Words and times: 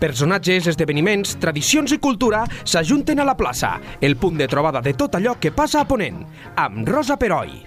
Personatges, 0.00 0.64
esdeveniments, 0.70 1.34
tradicions 1.36 1.92
i 1.92 1.98
cultura 2.00 2.46
s'ajunten 2.64 3.20
a 3.20 3.26
la 3.28 3.34
plaça, 3.36 3.74
el 4.00 4.16
punt 4.16 4.38
de 4.40 4.46
trobada 4.48 4.80
de 4.80 4.94
tot 4.96 5.18
allò 5.18 5.34
que 5.36 5.52
passa 5.52 5.82
a 5.82 5.84
Ponent, 5.84 6.22
amb 6.56 6.88
Rosa 6.88 7.18
Peroi. 7.20 7.60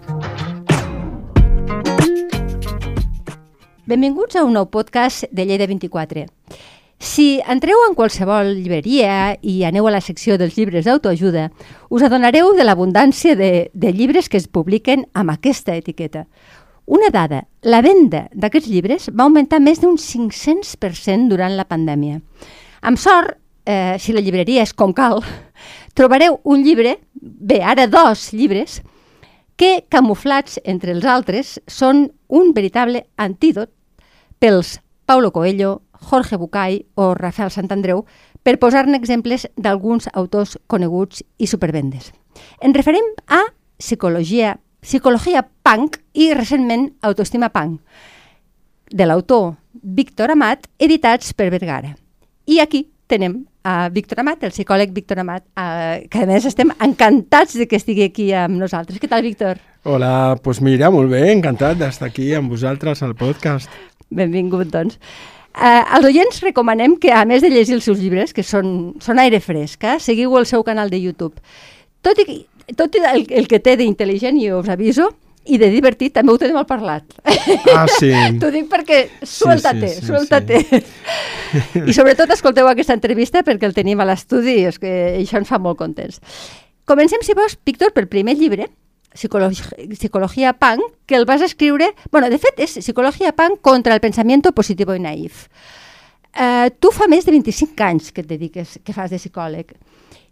Benvinguts 3.86 4.40
a 4.40 4.44
un 4.48 4.58
nou 4.58 4.66
podcast 4.74 5.28
de 5.30 5.46
Lleida 5.46 5.68
24. 5.70 6.26
Si 6.98 7.38
entreu 7.52 7.84
en 7.86 7.94
qualsevol 7.94 8.56
llibreria 8.56 9.36
i 9.44 9.60
aneu 9.68 9.86
a 9.86 9.94
la 9.94 10.02
secció 10.02 10.40
dels 10.40 10.58
llibres 10.58 10.88
d'autoajuda, 10.88 11.50
us 11.94 12.02
adonareu 12.02 12.56
de 12.58 12.66
l'abundància 12.66 13.36
de, 13.38 13.70
de 13.74 13.94
llibres 13.94 14.32
que 14.32 14.40
es 14.42 14.48
publiquen 14.48 15.06
amb 15.14 15.36
aquesta 15.36 15.76
etiqueta. 15.78 16.26
Una 16.86 17.10
dada, 17.10 17.46
la 17.64 17.80
venda 17.82 18.26
d'aquests 18.36 18.68
llibres 18.68 19.08
va 19.16 19.24
augmentar 19.24 19.62
més 19.64 19.80
d'un 19.80 19.96
500% 19.96 21.30
durant 21.32 21.56
la 21.56 21.64
pandèmia. 21.64 22.20
Amb 22.84 23.00
sort, 23.00 23.38
eh, 23.66 23.96
si 24.00 24.12
la 24.12 24.20
llibreria 24.20 24.64
és 24.64 24.74
com 24.74 24.92
cal, 24.94 25.24
trobareu 25.98 26.42
un 26.44 26.64
llibre, 26.64 26.98
bé, 27.14 27.62
ara 27.64 27.88
dos 27.88 28.34
llibres, 28.34 28.82
que, 29.56 29.86
camuflats 29.88 30.60
entre 30.66 30.92
els 30.92 31.06
altres, 31.06 31.60
són 31.68 32.10
un 32.28 32.52
veritable 32.54 33.06
antídot 33.16 33.72
pels 34.40 34.80
Paulo 35.06 35.32
Coelho, 35.32 35.84
Jorge 35.94 36.36
Bucay 36.36 36.82
o 36.96 37.14
Rafael 37.16 37.52
Santandreu, 37.52 38.04
per 38.44 38.58
posar-ne 38.60 39.00
exemples 39.00 39.48
d'alguns 39.56 40.10
autors 40.12 40.58
coneguts 40.68 41.24
i 41.40 41.48
supervendes. 41.48 42.12
En 42.60 42.76
referim 42.76 43.06
a 43.28 43.46
psicologia, 43.80 44.58
psicologia 44.84 45.48
punk 45.64 45.98
i 46.14 46.34
recentment 46.36 46.90
autoestima 47.08 47.50
punk, 47.50 47.80
de 48.92 49.08
l'autor 49.08 49.56
Víctor 49.74 50.34
Amat, 50.36 50.68
editats 50.78 51.34
per 51.34 51.50
Vergara. 51.54 51.96
I 52.46 52.60
aquí 52.60 52.86
tenem 53.08 53.40
a 53.64 53.88
Víctor 53.90 54.20
Amat, 54.20 54.44
el 54.44 54.52
psicòleg 54.52 54.92
Víctor 54.94 55.22
Amat, 55.24 55.46
eh, 55.56 56.06
que 56.12 56.24
a 56.24 56.28
més 56.28 56.46
estem 56.46 56.72
encantats 56.84 57.56
de 57.58 57.68
que 57.68 57.80
estigui 57.80 58.04
aquí 58.04 58.32
amb 58.36 58.60
nosaltres. 58.60 59.00
Què 59.00 59.08
tal, 59.08 59.24
Víctor? 59.24 59.62
Hola, 59.84 60.12
doncs 60.34 60.44
pues 60.44 60.62
mira, 60.62 60.92
molt 60.92 61.10
bé, 61.12 61.24
encantat 61.32 61.80
d'estar 61.80 62.12
aquí 62.12 62.34
amb 62.36 62.52
vosaltres 62.52 63.02
al 63.04 63.16
podcast. 63.16 63.72
Benvingut, 64.12 64.68
doncs. 64.72 65.00
Uh, 65.54 65.84
als 65.96 66.06
oients 66.10 66.42
recomanem 66.42 66.98
que, 66.98 67.12
a 67.14 67.24
més 67.30 67.44
de 67.44 67.52
llegir 67.54 67.78
els 67.78 67.86
seus 67.86 68.00
llibres, 68.02 68.34
que 68.34 68.44
són, 68.44 68.96
són 69.04 69.20
aire 69.22 69.40
fresc, 69.40 69.84
eh, 69.86 70.00
seguiu 70.02 70.36
el 70.40 70.48
seu 70.50 70.64
canal 70.66 70.90
de 70.90 71.00
YouTube. 71.00 71.40
Tot 72.02 72.20
i, 72.20 72.40
tot 72.76 72.96
i 72.98 73.04
el, 73.06 73.28
el 73.30 73.48
que 73.48 73.62
té 73.64 73.78
d'intel·ligent, 73.80 74.40
i 74.42 74.50
us 74.52 74.72
aviso, 74.74 75.12
i 75.46 75.58
de 75.60 75.68
divertit 75.74 76.14
també 76.16 76.32
ho 76.32 76.38
tenim 76.40 76.58
al 76.60 76.68
parlat. 76.68 77.06
Ah, 77.74 77.86
sí. 77.92 78.12
T'ho 78.42 78.52
dic 78.54 78.70
perquè 78.72 79.00
suelta-te, 79.22 79.90
sí, 79.90 79.96
sí, 79.96 80.00
sí, 80.00 80.08
suelta-te. 80.08 80.62
Sí. 80.70 81.84
I 81.90 81.96
sobretot 81.96 82.32
escolteu 82.36 82.70
aquesta 82.70 82.96
entrevista 82.96 83.44
perquè 83.44 83.68
el 83.68 83.76
tenim 83.76 84.00
a 84.00 84.08
l'estudi 84.08 84.62
i 84.62 84.72
que 84.80 84.94
això 85.20 85.42
ens 85.42 85.52
fa 85.52 85.60
molt 85.60 85.80
contents. 85.82 86.22
Comencem, 86.90 87.22
si 87.24 87.36
vols, 87.36 87.58
Víctor, 87.66 87.94
pel 87.96 88.10
primer 88.12 88.36
llibre, 88.40 88.70
Psicologia, 89.14 89.66
Psicologia 89.94 90.54
Punk, 90.58 90.82
que 91.06 91.16
el 91.16 91.26
vas 91.26 91.42
escriure... 91.42 91.94
bueno, 92.12 92.30
de 92.30 92.40
fet, 92.42 92.58
és 92.66 92.80
Psicologia 92.80 93.32
Punk 93.36 93.62
contra 93.62 93.94
el 93.94 94.02
pensamiento 94.02 94.52
positivo 94.52 94.96
i 94.96 95.04
naïf. 95.04 95.48
Uh, 96.34 96.72
tu 96.82 96.90
fa 96.90 97.06
més 97.06 97.28
de 97.28 97.32
25 97.36 97.78
anys 97.86 98.10
que 98.12 98.24
et 98.24 98.28
dediques, 98.28 98.80
que 98.82 98.96
fas 98.96 99.12
de 99.14 99.20
psicòleg. 99.22 99.76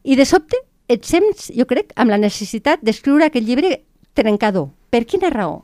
I 0.02 0.18
de 0.18 0.26
sobte 0.26 0.58
et 0.90 1.06
sents, 1.06 1.52
jo 1.54 1.68
crec, 1.70 1.94
amb 1.96 2.10
la 2.10 2.18
necessitat 2.18 2.82
d'escriure 2.82 3.30
aquest 3.30 3.46
llibre 3.46 3.76
trencador. 4.14 4.70
Per 4.90 5.06
quina 5.06 5.30
raó? 5.30 5.62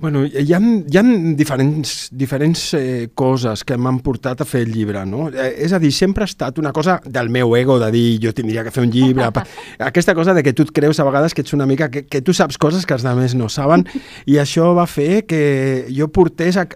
Bueno, 0.00 0.20
hi 0.24 0.52
ha, 0.54 0.60
hi 0.60 0.96
ha 0.96 1.02
diferents, 1.34 2.08
diferents 2.14 2.60
eh, 2.78 3.08
coses 3.18 3.64
que 3.66 3.74
m'han 3.74 3.96
portat 4.06 4.44
a 4.44 4.46
fer 4.46 4.60
el 4.62 4.70
llibre, 4.70 5.00
no? 5.10 5.24
Eh, 5.26 5.48
és 5.64 5.72
a 5.74 5.80
dir, 5.82 5.90
sempre 5.90 6.22
ha 6.22 6.28
estat 6.30 6.60
una 6.62 6.70
cosa 6.70 7.00
del 7.02 7.26
meu 7.34 7.56
ego, 7.58 7.80
de 7.82 7.88
dir 7.90 8.20
jo 8.22 8.30
tindria 8.30 8.62
que 8.62 8.70
fer 8.70 8.84
un 8.86 8.92
llibre, 8.94 9.26
aquesta 9.88 10.14
cosa 10.14 10.36
de 10.36 10.44
que 10.46 10.52
tu 10.54 10.68
et 10.68 10.70
creus 10.76 11.00
a 11.02 11.06
vegades 11.08 11.34
que 11.34 11.42
ets 11.42 11.56
una 11.56 11.66
mica, 11.66 11.88
que, 11.90 12.04
que 12.06 12.20
tu 12.22 12.30
saps 12.30 12.60
coses 12.62 12.86
que 12.86 12.94
els 12.94 13.08
altres 13.10 13.34
no 13.34 13.48
saben, 13.50 13.88
i 14.30 14.38
això 14.38 14.68
va 14.78 14.86
fer 14.86 15.24
que 15.26 15.42
jo 15.90 16.06
portés 16.14 16.60
a, 16.62 16.68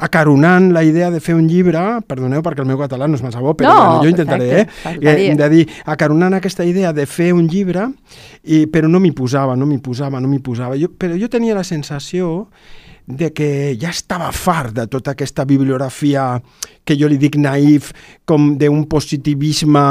acaronant 0.00 0.72
la 0.72 0.80
idea 0.80 1.12
de 1.12 1.20
fer 1.20 1.36
un 1.36 1.52
llibre, 1.52 1.84
perdoneu 2.08 2.40
perquè 2.40 2.64
el 2.64 2.72
meu 2.72 2.80
català 2.80 3.10
no 3.10 3.20
és 3.20 3.26
massa 3.26 3.44
bo, 3.44 3.52
però 3.60 3.74
No, 3.76 3.76
bueno, 3.76 4.02
jo 4.06 4.14
intentaré, 4.14 4.64
perfecte, 4.64 5.16
eh? 5.28 5.36
De 5.36 5.52
dir, 5.52 5.68
acaronant 5.84 6.40
aquesta 6.40 6.64
idea 6.64 6.96
de 6.96 7.04
fer 7.04 7.34
un 7.36 7.44
llibre, 7.44 7.90
i, 8.40 8.64
però 8.72 8.88
no 8.88 9.04
m'hi 9.04 9.12
posava, 9.12 9.52
no 9.52 9.68
m'hi 9.68 9.82
posava, 9.84 10.16
no 10.16 10.32
m'hi 10.32 10.40
posava. 10.40 10.80
Jo, 10.80 10.88
però 10.96 11.12
jo 11.20 11.28
tenia 11.28 11.52
la 11.52 11.64
sensació 11.68 12.48
de 13.16 13.32
que 13.32 13.76
ja 13.80 13.90
estava 13.90 14.30
fart 14.32 14.74
de 14.76 14.86
tota 14.86 15.12
aquesta 15.12 15.44
bibliografia 15.44 16.40
que 16.84 16.96
jo 16.98 17.06
li 17.06 17.18
dic 17.20 17.36
naïf, 17.38 17.92
com 18.26 18.56
d'un 18.58 18.84
positivisme, 18.90 19.82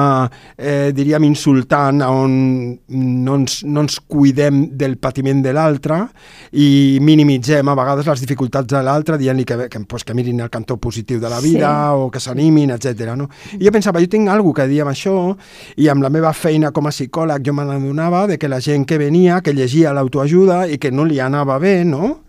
eh, 0.58 0.92
diríem, 0.96 1.24
insultant, 1.24 2.02
on 2.04 2.34
no 2.90 3.36
ens, 3.36 3.64
no 3.64 3.82
ens 3.86 4.00
cuidem 4.08 4.66
del 4.76 4.98
patiment 4.98 5.42
de 5.44 5.54
l'altre 5.56 6.00
i 6.52 6.98
minimitzem 7.02 7.68
a 7.70 7.76
vegades 7.78 8.08
les 8.10 8.24
dificultats 8.26 8.68
de 8.68 8.82
l'altre 8.84 9.18
dient-li 9.22 9.46
que, 9.48 9.70
que, 9.70 9.80
pues, 9.88 10.04
que 10.04 10.16
mirin 10.18 10.42
el 10.44 10.50
cantó 10.50 10.78
positiu 10.78 11.20
de 11.20 11.30
la 11.30 11.40
vida 11.40 11.70
Sí. 11.70 11.96
o 12.00 12.10
que 12.12 12.20
s'animin, 12.20 12.72
etc. 12.72 13.16
No? 13.16 13.30
I 13.60 13.66
jo 13.66 13.72
pensava, 13.72 14.00
jo 14.02 14.08
tinc 14.08 14.28
alguna 14.30 14.56
que 14.60 14.68
dir 14.68 14.82
amb 14.82 14.92
això 14.92 15.36
i 15.78 15.88
amb 15.92 16.04
la 16.04 16.10
meva 16.10 16.34
feina 16.34 16.72
com 16.72 16.88
a 16.88 16.94
psicòleg 16.94 17.46
jo 17.46 17.54
me 17.54 17.64
n'adonava 17.64 18.26
de 18.28 18.38
que 18.38 18.50
la 18.50 18.60
gent 18.60 18.86
que 18.86 18.98
venia, 18.98 19.42
que 19.42 19.54
llegia 19.54 19.94
l'autoajuda 19.94 20.66
i 20.68 20.78
que 20.78 20.92
no 20.92 21.06
li 21.06 21.20
anava 21.20 21.60
bé, 21.60 21.84
no? 21.86 22.26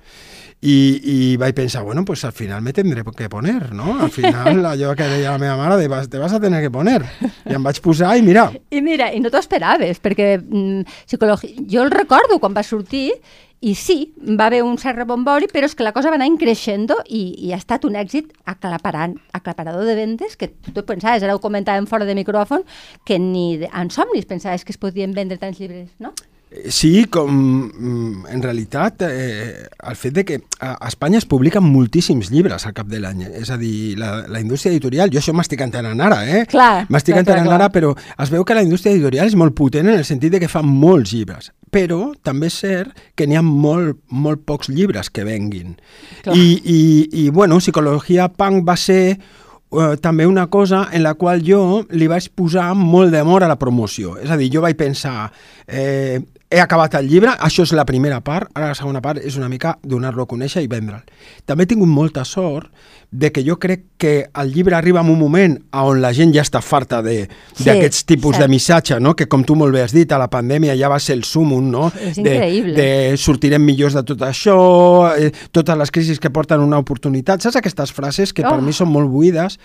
I, 0.60 0.76
i 1.00 1.37
vaig 1.41 1.54
pensar, 1.56 1.82
bueno, 1.84 2.04
pues 2.04 2.22
al 2.25 2.32
final 2.32 2.60
me 2.60 2.75
tendré 2.75 3.03
que 3.16 3.28
poner, 3.31 3.72
¿no? 3.72 3.98
Al 3.98 4.10
final, 4.10 4.65
allò 4.72 4.94
que 4.94 5.09
deia 5.09 5.32
la 5.32 5.38
meva 5.38 5.56
mare, 5.56 5.76
de 5.81 5.88
vas, 5.88 6.10
te 6.10 6.19
vas 6.19 6.34
a 6.34 6.41
tener 6.41 6.60
que 6.60 6.71
poner. 6.71 7.00
I 7.48 7.56
em 7.56 7.65
vaig 7.65 7.81
posar 7.81 8.16
i 8.19 8.22
mira, 8.22 8.50
I 8.69 8.82
mira, 8.84 9.09
i 9.15 9.21
no 9.25 9.32
t'ho 9.32 9.41
esperaves, 9.41 10.03
perquè 10.04 10.34
mm, 10.37 10.82
psicologia... 11.06 11.65
jo 11.65 11.87
el 11.87 11.94
recordo 11.94 12.38
quan 12.38 12.53
va 12.56 12.62
sortir 12.62 13.15
i 13.60 13.75
sí, 13.75 14.15
va 14.16 14.47
haver 14.47 14.62
un 14.65 14.78
cert 14.81 14.97
rebombori, 14.97 15.48
però 15.53 15.69
és 15.69 15.75
que 15.76 15.84
la 15.84 15.93
cosa 15.93 16.09
va 16.12 16.16
anar 16.16 16.28
creixent 16.41 16.88
i, 17.09 17.22
i 17.44 17.53
ha 17.53 17.59
estat 17.60 17.84
un 17.84 17.97
èxit 17.97 18.31
aclaparant, 18.48 19.19
aclaparador 19.37 19.84
de 19.84 19.97
vendes, 19.97 20.37
que 20.37 20.48
tu 20.48 20.84
pensaves, 20.88 21.22
ara 21.25 21.37
ho 21.37 21.42
comentàvem 21.44 21.88
fora 21.88 22.09
de 22.09 22.16
micròfon, 22.16 22.65
que 23.04 23.19
ni 23.21 23.60
en 23.69 23.92
somnis 23.92 24.28
pensaves 24.28 24.65
que 24.65 24.72
es 24.72 24.81
podien 24.81 25.12
vendre 25.12 25.37
tants 25.41 25.60
llibres, 25.60 25.91
no? 26.00 26.15
Sí, 26.50 27.05
com 27.06 27.31
mm, 27.31 28.25
en 28.34 28.41
realitat 28.43 29.05
eh, 29.06 29.69
el 29.87 29.94
fet 29.94 30.16
de 30.16 30.25
que 30.27 30.41
a 30.59 30.72
Espanya 30.88 31.21
es 31.21 31.27
publiquen 31.31 31.62
moltíssims 31.62 32.33
llibres 32.34 32.65
al 32.66 32.75
cap 32.75 32.88
de 32.91 32.99
l'any, 32.99 33.22
és 33.38 33.53
a 33.55 33.59
dir, 33.59 33.94
la, 34.00 34.25
la 34.27 34.41
indústria 34.43 34.72
editorial, 34.75 35.12
jo 35.15 35.21
això 35.21 35.34
m'estic 35.37 35.62
enterant 35.62 36.03
ara, 36.03 36.25
eh? 36.27 36.43
M'estic 36.91 37.21
enterant 37.21 37.47
ara, 37.55 37.69
però 37.71 37.93
es 37.94 38.33
veu 38.34 38.43
que 38.43 38.56
la 38.59 38.65
indústria 38.66 38.97
editorial 38.97 39.31
és 39.31 39.37
molt 39.39 39.55
potent 39.55 39.87
en 39.87 40.00
el 40.00 40.09
sentit 40.09 40.34
de 40.34 40.41
que 40.43 40.49
fa 40.50 40.65
molts 40.66 41.15
llibres, 41.15 41.53
però 41.71 42.00
també 42.27 42.50
és 42.50 42.56
cert 42.65 42.99
que 43.15 43.31
n'hi 43.31 43.39
ha 43.39 43.44
molt, 43.47 44.00
molt 44.10 44.43
pocs 44.43 44.72
llibres 44.75 45.12
que 45.15 45.22
venguin. 45.28 45.78
Clar. 46.25 46.34
I, 46.34 46.59
i, 46.59 46.81
I, 47.27 47.28
bueno, 47.31 47.60
Psicologia 47.62 48.27
Punk 48.27 48.66
va 48.66 48.75
ser 48.75 49.05
eh, 49.15 49.94
també 50.03 50.27
una 50.27 50.49
cosa 50.50 50.89
en 50.91 51.06
la 51.06 51.15
qual 51.15 51.47
jo 51.47 51.84
li 51.94 52.10
vaig 52.10 52.27
posar 52.34 52.72
molt 52.75 53.15
d'amor 53.15 53.47
a 53.47 53.55
la 53.55 53.59
promoció. 53.62 54.19
És 54.19 54.34
a 54.34 54.41
dir, 54.41 54.50
jo 54.50 54.66
vaig 54.66 54.75
pensar, 54.75 55.31
eh, 55.71 56.19
he 56.50 56.59
acabat 56.59 56.97
el 56.99 57.06
llibre, 57.06 57.31
això 57.38 57.62
és 57.62 57.72
la 57.78 57.87
primera 57.87 58.19
part, 58.27 58.50
ara 58.59 58.72
la 58.72 58.78
segona 58.78 59.00
part 59.00 59.22
és 59.22 59.37
una 59.38 59.49
mica 59.49 59.77
donar-lo 59.87 60.27
a 60.27 60.31
conèixer 60.31 60.65
i 60.65 60.71
vendre'l. 60.71 61.05
També 61.47 61.65
he 61.65 61.71
tingut 61.71 61.88
molta 61.88 62.25
sort 62.27 62.72
de 63.12 63.32
que 63.32 63.43
jo 63.44 63.59
crec 63.59 63.82
que 63.98 64.28
el 64.41 64.53
llibre 64.54 64.76
arriba 64.76 65.00
en 65.00 65.10
un 65.10 65.19
moment 65.19 65.56
on 65.75 65.98
la 66.00 66.12
gent 66.15 66.32
ja 66.32 66.43
està 66.43 66.60
farta 66.62 67.03
de- 67.03 67.28
Sí, 67.54 67.65
d'aquests 67.65 68.04
tipus 68.06 68.37
cert. 68.37 68.44
de 68.44 68.48
missatge, 68.48 69.00
no? 69.00 69.16
que 69.16 69.26
com 69.26 69.43
tu 69.44 69.56
molt 69.56 69.75
bé 69.75 69.82
has 69.82 69.93
dit, 69.93 70.10
a 70.12 70.16
la 70.19 70.28
pandèmia 70.31 70.76
ja 70.78 70.88
va 70.88 70.98
ser 71.00 71.16
el 71.16 71.25
súmum, 71.25 71.69
no? 71.71 71.91
És 72.00 72.16
de, 72.16 72.22
increïble. 72.37 72.75
de 72.76 73.16
sortirem 73.19 73.62
millors 73.65 73.94
de 73.94 74.03
tot 74.04 74.21
això, 74.21 75.10
eh, 75.19 75.32
totes 75.50 75.76
les 75.76 75.91
crisis 75.91 76.21
que 76.21 76.31
porten 76.31 76.60
una 76.60 76.78
oportunitat, 76.78 77.41
saps 77.43 77.56
aquestes 77.56 77.93
frases 77.93 78.32
que 78.32 78.43
Oh. 78.47 78.48
per 78.50 78.62
mi 78.62 78.72
són 78.72 78.88
molt 78.88 79.10
buides? 79.10 79.59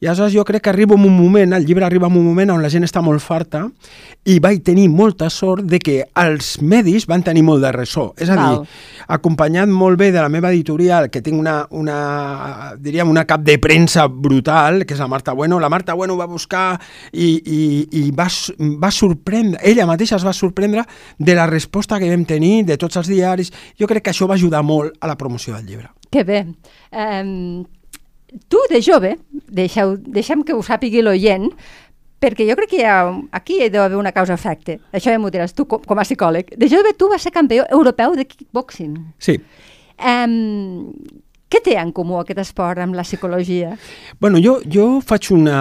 I 0.00 0.06
aleshores 0.06 0.32
jo 0.34 0.44
crec 0.44 0.62
que 0.62 0.70
arriba 0.70 0.94
en 0.96 1.04
un 1.04 1.16
moment, 1.16 1.52
el 1.54 1.64
llibre 1.64 1.84
arriba 1.84 2.08
en 2.08 2.16
un 2.16 2.24
moment 2.24 2.50
on 2.50 2.62
la 2.62 2.68
gent 2.68 2.84
està 2.84 3.00
molt 3.00 3.20
farta 3.20 3.70
i 4.24 4.38
vaig 4.40 4.62
tenir 4.62 4.88
molta 4.90 5.30
sort 5.30 5.64
de 5.64 5.78
que 5.78 6.04
els 6.14 6.60
medis 6.62 7.06
van 7.06 7.22
tenir 7.22 7.42
molt 7.44 7.62
de 7.62 7.72
ressò. 7.72 8.12
És 8.18 8.28
a 8.28 8.34
Val. 8.34 8.58
dir, 8.60 8.68
acompanyat 9.08 9.68
molt 9.68 9.98
bé 9.98 10.10
de 10.12 10.20
la 10.20 10.28
meva 10.28 10.50
editorial, 10.50 11.08
que 11.10 11.22
tinc 11.22 11.38
una, 11.38 11.66
una 11.70 12.74
diríem, 12.88 13.08
una 13.08 13.26
cap 13.28 13.44
de 13.46 13.58
premsa 13.62 14.06
brutal, 14.08 14.82
que 14.86 14.96
és 14.96 15.00
la 15.00 15.08
Marta 15.10 15.34
Bueno. 15.36 15.60
La 15.60 15.70
Marta 15.72 15.94
Bueno 15.94 16.16
va 16.18 16.26
buscar 16.26 16.80
i, 17.12 17.28
i, 17.38 17.60
i 18.00 18.02
va, 18.16 18.28
va 18.82 18.90
sorprendre, 18.94 19.60
ella 19.62 19.86
mateixa 19.88 20.16
es 20.18 20.26
va 20.26 20.34
sorprendre 20.36 20.84
de 21.18 21.36
la 21.36 21.46
resposta 21.50 22.00
que 22.00 22.10
vam 22.10 22.24
tenir 22.28 22.64
de 22.68 22.78
tots 22.80 23.00
els 23.00 23.10
diaris. 23.12 23.52
Jo 23.78 23.88
crec 23.90 24.08
que 24.08 24.14
això 24.14 24.28
va 24.28 24.38
ajudar 24.38 24.64
molt 24.66 24.96
a 25.00 25.10
la 25.10 25.18
promoció 25.20 25.56
del 25.56 25.68
llibre. 25.68 25.92
Que 26.10 26.24
bé. 26.24 26.44
Um, 26.90 27.66
tu, 28.48 28.64
de 28.72 28.80
jove, 28.84 29.16
deixeu, 29.48 29.96
deixem 30.00 30.42
que 30.44 30.56
ho 30.56 30.64
sàpigui 30.64 31.04
l'oient, 31.04 31.48
perquè 32.18 32.48
jo 32.48 32.56
crec 32.58 32.72
que 32.72 32.82
hi 32.82 32.86
ha, 32.88 32.98
aquí 33.36 33.60
hi 33.62 33.70
deu 33.70 33.84
haver 33.84 34.00
una 34.00 34.12
causa-efecte. 34.16 34.80
Això 34.90 35.12
ja 35.12 35.20
m'ho 35.22 35.30
diràs 35.30 35.54
tu 35.54 35.68
com, 35.70 35.84
com 35.84 36.00
a 36.00 36.06
psicòleg. 36.08 36.56
De 36.58 36.68
jove 36.72 36.96
tu 36.98 37.12
vas 37.12 37.22
ser 37.22 37.36
campió 37.36 37.68
europeu 37.70 38.16
de 38.18 38.26
kickboxing. 38.26 38.96
Sí, 39.22 39.38
Um, 39.98 40.94
Què 41.48 41.62
té 41.64 41.78
en 41.80 41.92
comú 41.96 42.18
aquest 42.20 42.42
esport 42.42 42.82
amb 42.84 42.96
la 42.98 43.04
psicologia? 43.06 43.74
Bueno, 44.20 44.40
jo, 44.44 44.58
jo 44.68 44.98
faig 45.04 45.30
una... 45.32 45.60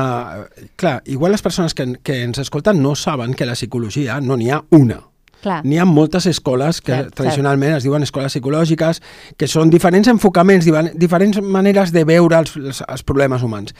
Clar, 0.75 0.97
igual 1.05 1.31
les 1.31 1.43
persones 1.45 1.73
que, 1.77 1.93
que 2.03 2.23
ens 2.25 2.41
escolten 2.43 2.81
no 2.83 2.95
saben 2.95 3.33
que 3.33 3.47
la 3.47 3.55
psicologia 3.55 4.19
no 4.19 4.35
n'hi 4.35 4.51
ha 4.51 4.63
una. 4.75 4.99
Clar. 5.37 5.59
N'hi 5.63 5.77
ha 5.77 5.85
moltes 5.85 6.25
escoles 6.27 6.79
que 6.81 6.95
Cert, 6.95 7.13
tradicionalment 7.15 7.75
es 7.77 7.85
diuen 7.85 8.03
escoles 8.03 8.33
psicològiques, 8.33 8.99
que 9.37 9.47
són 9.47 9.69
diferents 9.69 10.09
enfocaments, 10.09 10.65
diferents 10.97 11.39
maneres 11.45 11.93
de 11.93 12.03
veure 12.09 12.39
els, 12.41 12.55
els, 12.57 12.81
els 12.81 13.05
problemes 13.05 13.45
humans. 13.45 13.75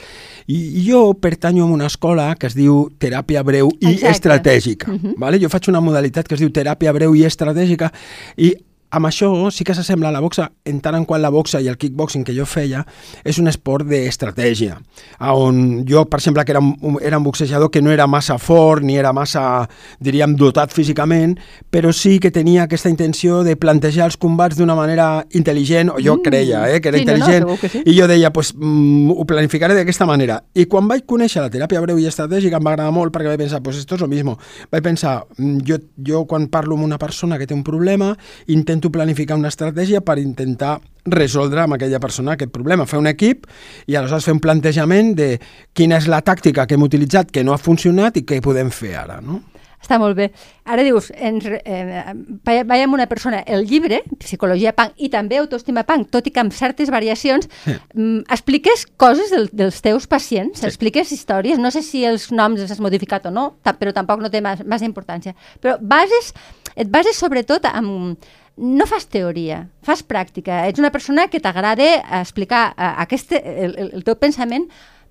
I, 0.46 0.60
jo 0.86 1.10
pertanyo 1.18 1.66
a 1.66 1.72
una 1.74 1.90
escola 1.90 2.30
que 2.38 2.48
es 2.48 2.56
diu 2.56 2.86
teràpia 3.02 3.42
breu 3.44 3.72
i 3.80 3.96
Exacte. 3.96 4.14
estratègica. 4.14 4.94
vale? 5.18 5.42
Jo 5.42 5.50
faig 5.50 5.68
una 5.72 5.82
modalitat 5.82 6.30
que 6.30 6.38
es 6.38 6.44
diu 6.44 6.54
teràpia 6.54 6.94
breu 6.94 7.18
i 7.18 7.26
estratègica 7.26 7.90
i 8.36 8.54
amb 8.90 9.06
això 9.06 9.50
sí 9.50 9.64
que 9.64 9.74
s'assembla 9.74 10.08
a 10.08 10.12
la 10.12 10.20
boxa, 10.20 10.50
en 10.64 10.80
tant 10.80 10.94
en 10.96 11.04
quant 11.04 11.20
la 11.20 11.30
boxa 11.30 11.60
i 11.60 11.68
el 11.68 11.76
kickboxing 11.76 12.24
que 12.24 12.34
jo 12.36 12.46
feia 12.46 12.84
és 13.24 13.38
un 13.38 13.48
esport 13.48 13.86
d'estratègia, 13.86 14.78
on 15.20 15.84
jo, 15.88 16.04
per 16.08 16.20
exemple, 16.20 16.44
que 16.44 16.52
era 16.52 16.60
un, 16.60 16.98
era 17.02 17.18
un 17.18 17.24
boxejador 17.24 17.70
que 17.70 17.82
no 17.82 17.90
era 17.92 18.06
massa 18.06 18.38
fort 18.38 18.82
ni 18.82 18.96
era 18.96 19.12
massa, 19.12 19.68
diríem, 20.00 20.36
dotat 20.36 20.72
físicament, 20.72 21.36
però 21.70 21.92
sí 21.92 22.18
que 22.18 22.30
tenia 22.30 22.64
aquesta 22.64 22.88
intenció 22.88 23.42
de 23.44 23.56
plantejar 23.56 24.06
els 24.06 24.16
combats 24.16 24.56
d'una 24.56 24.76
manera 24.78 25.26
intel·ligent, 25.32 25.90
o 25.94 25.98
jo 26.00 26.16
Mm. 26.18 26.22
creia 26.22 26.62
eh, 26.74 26.80
que 26.80 26.88
era 26.88 26.98
Sí, 26.98 27.04
no, 27.04 27.12
no, 27.12 27.18
intel·ligent, 27.18 27.44
segur 27.44 27.58
que 27.60 27.68
sí. 27.68 27.82
i 27.86 27.98
jo 27.98 28.06
deia, 28.08 28.30
pues, 28.32 28.54
mm, 28.54 29.10
ho 29.10 29.24
planificaré 29.26 29.74
d'aquesta 29.74 30.06
manera. 30.06 30.42
I 30.54 30.64
quan 30.66 30.88
vaig 30.88 31.04
conèixer 31.06 31.42
la 31.42 31.50
teràpia 31.50 31.80
breu 31.80 31.98
i 31.98 32.06
estratègica 32.06 32.56
em 32.58 32.64
va 32.64 32.72
agradar 32.72 32.92
molt 32.92 33.12
perquè 33.14 33.28
vaig 33.32 33.38
pensar, 33.38 33.62
pues 33.62 33.76
esto 33.76 33.94
es 33.96 34.00
lo 34.00 34.08
mismo. 34.08 34.38
Vaig 34.70 34.82
pensar, 34.82 35.26
mm, 35.36 35.58
jo, 35.66 35.78
jo 36.04 36.24
quan 36.26 36.48
parlo 36.48 36.74
amb 36.76 36.84
una 36.84 36.98
persona 36.98 37.38
que 37.38 37.46
té 37.46 37.54
un 37.54 37.62
problema, 37.64 38.16
intento 38.46 38.77
planificar 38.86 39.36
una 39.36 39.50
estratègia 39.50 40.00
per 40.00 40.18
intentar 40.22 40.78
resoldre 41.04 41.62
amb 41.64 41.74
aquella 41.74 41.98
persona 41.98 42.36
aquest 42.36 42.52
problema, 42.54 42.86
fer 42.86 42.98
un 43.02 43.06
equip 43.10 43.46
i 43.86 43.96
aleshores 43.98 44.24
fer 44.28 44.34
un 44.36 44.40
plantejament 44.44 45.14
de 45.18 45.38
quina 45.74 45.98
és 45.98 46.06
la 46.06 46.22
tàctica 46.22 46.66
que 46.66 46.74
hem 46.78 46.82
utilitzat 46.86 47.30
que 47.34 47.42
no 47.44 47.52
ha 47.52 47.58
funcionat 47.58 48.16
i 48.16 48.24
què 48.28 48.40
podem 48.44 48.70
fer 48.70 48.94
ara, 48.96 49.20
no? 49.20 49.40
Està 49.78 49.94
molt 50.02 50.16
bé. 50.18 50.32
Ara 50.66 50.82
dius, 50.82 51.12
ens, 51.14 51.44
eh, 51.46 52.12
veiem 52.42 52.92
una 52.92 53.06
persona, 53.06 53.44
el 53.46 53.62
llibre, 53.64 54.00
Psicologia 54.18 54.72
Punk, 54.74 54.96
i 54.98 55.08
també 55.08 55.38
Autoestima 55.38 55.84
Punk, 55.86 56.08
tot 56.10 56.26
i 56.26 56.32
que 56.34 56.40
amb 56.42 56.52
certes 56.52 56.90
variacions, 56.90 57.46
Sí. 57.64 57.76
mm, 57.94 58.24
expliques 58.28 58.86
coses 58.96 59.30
del, 59.30 59.48
dels 59.52 59.80
teus 59.80 60.08
pacients, 60.08 60.64
expliques 60.64 61.12
històries, 61.12 61.60
no 61.62 61.70
sé 61.70 61.82
si 61.86 62.04
els 62.04 62.32
noms 62.32 62.60
els 62.60 62.72
has 62.74 62.80
modificat 62.80 63.24
o 63.26 63.30
no, 63.30 63.46
però 63.78 63.92
tampoc 63.94 64.20
no 64.20 64.28
té 64.30 64.40
mas- 64.42 64.66
massa 64.66 64.84
importància. 64.84 65.36
Però 65.62 65.78
bases, 65.80 66.34
et 66.74 66.90
bases 66.90 67.16
sobretot 67.16 67.64
amb... 67.72 68.18
No 68.58 68.86
fas 68.90 69.06
teoria, 69.06 69.64
fas 69.86 70.02
pràctica. 70.02 70.64
Ets 70.66 70.82
una 70.82 70.90
persona 70.90 71.28
que 71.30 71.40
t'agrada 71.40 71.88
explicar 72.20 72.72
eh, 72.74 72.92
aquest, 73.04 73.32
el, 73.38 73.74
el, 73.74 73.90
el 74.00 74.06
teu 74.06 74.18
pensament 74.18 74.68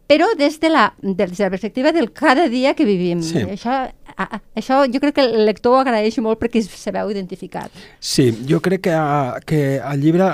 però 0.07 0.29
des 0.39 0.55
de, 0.59 0.69
la, 0.71 0.93
des 1.01 1.35
de 1.35 1.43
la 1.43 1.49
perspectiva 1.49 1.91
del 1.91 2.11
cada 2.13 2.47
dia 2.47 2.73
que 2.73 2.85
vivim. 2.87 3.21
Sí. 3.21 3.43
Això, 3.43 3.75
a, 4.15 4.23
a, 4.23 4.39
això 4.55 4.79
jo 4.87 5.01
crec 5.03 5.17
que 5.17 5.25
el 5.27 5.43
lector 5.45 5.75
ho 5.75 5.81
agraeix 5.81 6.15
molt 6.23 6.39
perquè 6.39 6.63
se 6.63 6.93
veu 6.95 7.11
identificat. 7.11 7.75
Sí, 7.99 8.29
jo 8.47 8.61
crec 8.63 8.85
que, 8.87 8.95
a, 8.95 9.41
que 9.45 9.77
el 9.77 10.01
llibre 10.01 10.31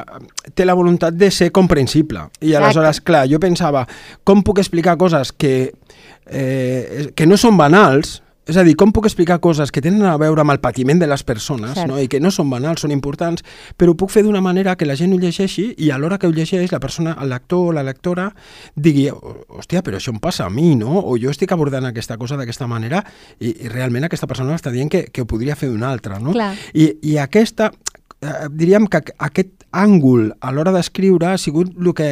té 0.54 0.68
la 0.70 0.78
voluntat 0.78 1.18
de 1.18 1.32
ser 1.34 1.50
comprensible. 1.52 2.28
I 2.40 2.54
Exacte. 2.54 2.62
aleshores, 2.62 3.02
clar, 3.02 3.26
jo 3.32 3.42
pensava, 3.42 3.88
com 4.24 4.46
puc 4.46 4.62
explicar 4.62 4.96
coses 5.02 5.34
que, 5.34 5.74
eh, 6.30 7.10
que 7.18 7.26
no 7.26 7.42
són 7.42 7.58
banals, 7.58 8.20
és 8.46 8.58
a 8.60 8.64
dir, 8.68 8.74
com 8.76 8.92
puc 8.92 9.06
explicar 9.08 9.38
coses 9.40 9.72
que 9.72 9.80
tenen 9.82 10.04
a 10.04 10.18
veure 10.20 10.42
amb 10.44 10.52
el 10.52 10.60
patiment 10.60 11.00
de 11.00 11.08
les 11.08 11.24
persones 11.24 11.74
Cert. 11.78 11.88
no? 11.88 12.00
i 12.02 12.10
que 12.12 12.20
no 12.20 12.32
són 12.32 12.50
banals, 12.52 12.82
són 12.84 12.92
importants, 12.92 13.44
però 13.80 13.94
ho 13.94 13.96
puc 13.96 14.12
fer 14.12 14.24
d'una 14.26 14.42
manera 14.44 14.76
que 14.76 14.86
la 14.86 14.98
gent 15.00 15.14
ho 15.16 15.20
llegeixi 15.22 15.70
i 15.78 15.92
a 15.92 15.98
l'hora 15.98 16.18
que 16.20 16.28
ho 16.28 16.34
llegeix 16.36 16.72
la 16.74 16.82
persona, 16.84 17.16
el 17.22 17.30
lector 17.32 17.70
o 17.70 17.72
la 17.78 17.84
lectora 17.88 18.30
digui, 18.76 19.08
hòstia, 19.10 19.82
però 19.86 19.96
això 20.02 20.12
em 20.12 20.20
passa 20.20 20.46
a 20.46 20.50
mi, 20.52 20.74
no? 20.76 21.00
O 21.00 21.16
jo 21.18 21.32
estic 21.32 21.52
abordant 21.56 21.86
aquesta 21.88 22.18
cosa 22.18 22.36
d'aquesta 22.36 22.68
manera 22.68 23.04
i, 23.40 23.54
i 23.64 23.72
realment 23.72 24.04
aquesta 24.10 24.28
persona 24.28 24.56
està 24.60 24.72
dient 24.76 24.92
que, 24.92 25.06
que 25.14 25.24
ho 25.24 25.30
podria 25.30 25.56
fer 25.56 25.70
d'una 25.72 25.90
altra, 25.94 26.20
no? 26.20 26.36
Clar. 26.36 26.52
I, 26.74 26.90
i 27.14 27.18
aquesta, 27.24 27.72
eh, 28.20 28.34
diríem 28.52 28.88
que 28.92 29.00
aqu- 29.06 29.16
aquest 29.30 29.64
àngul 29.74 30.34
a 30.42 30.52
l'hora 30.52 30.72
d'escriure 30.76 31.32
ha 31.32 31.38
sigut 31.42 31.72
el 31.80 31.94
que 31.98 32.10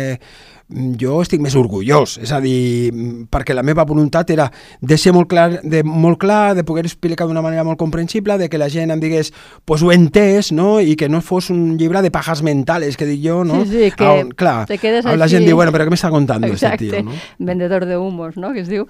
jo 0.72 1.20
estic 1.22 1.42
més 1.44 1.56
orgullós, 1.60 2.18
és 2.24 2.32
a 2.32 2.40
dir, 2.44 2.92
perquè 3.32 3.56
la 3.56 3.64
meva 3.66 3.84
voluntat 3.88 4.30
era 4.34 4.48
de 4.80 4.98
ser 4.98 5.14
molt 5.16 5.30
clar, 5.32 5.60
de, 5.64 5.84
molt 5.84 6.20
clar, 6.22 6.56
de 6.56 6.64
poder 6.68 6.86
explicar 6.88 7.28
d'una 7.28 7.44
manera 7.44 7.66
molt 7.68 7.80
comprensible, 7.80 8.38
de 8.40 8.48
que 8.50 8.60
la 8.62 8.70
gent 8.72 8.94
em 8.94 9.02
digués, 9.02 9.34
pues 9.66 9.84
ho 9.84 9.92
he 9.92 9.98
entès, 10.00 10.52
no?, 10.56 10.80
i 10.80 10.96
que 11.00 11.10
no 11.10 11.22
fos 11.22 11.50
un 11.54 11.78
llibre 11.78 12.02
de 12.02 12.12
pajas 12.12 12.44
mentales, 12.44 12.98
que 12.98 13.08
dic 13.10 13.24
jo, 13.24 13.42
no? 13.48 13.64
Sí, 13.66 13.72
sí, 13.72 13.92
que 13.98 14.08
on, 14.08 14.32
clar, 14.38 14.66
te 14.70 14.78
quedes 14.82 15.06
on 15.06 15.18
la 15.20 15.28
així. 15.28 15.38
gent 15.38 15.50
diu, 15.50 15.58
bueno, 15.60 15.74
però 15.76 15.88
què 15.88 15.94
m'està 15.94 16.12
contant 16.14 16.48
aquest 16.48 16.80
tio, 16.82 17.04
no? 17.08 17.18
vendedor 17.40 17.86
de 17.90 17.98
humos, 17.98 18.38
no?, 18.38 18.54
que 18.56 18.64
es 18.64 18.72
diu. 18.72 18.88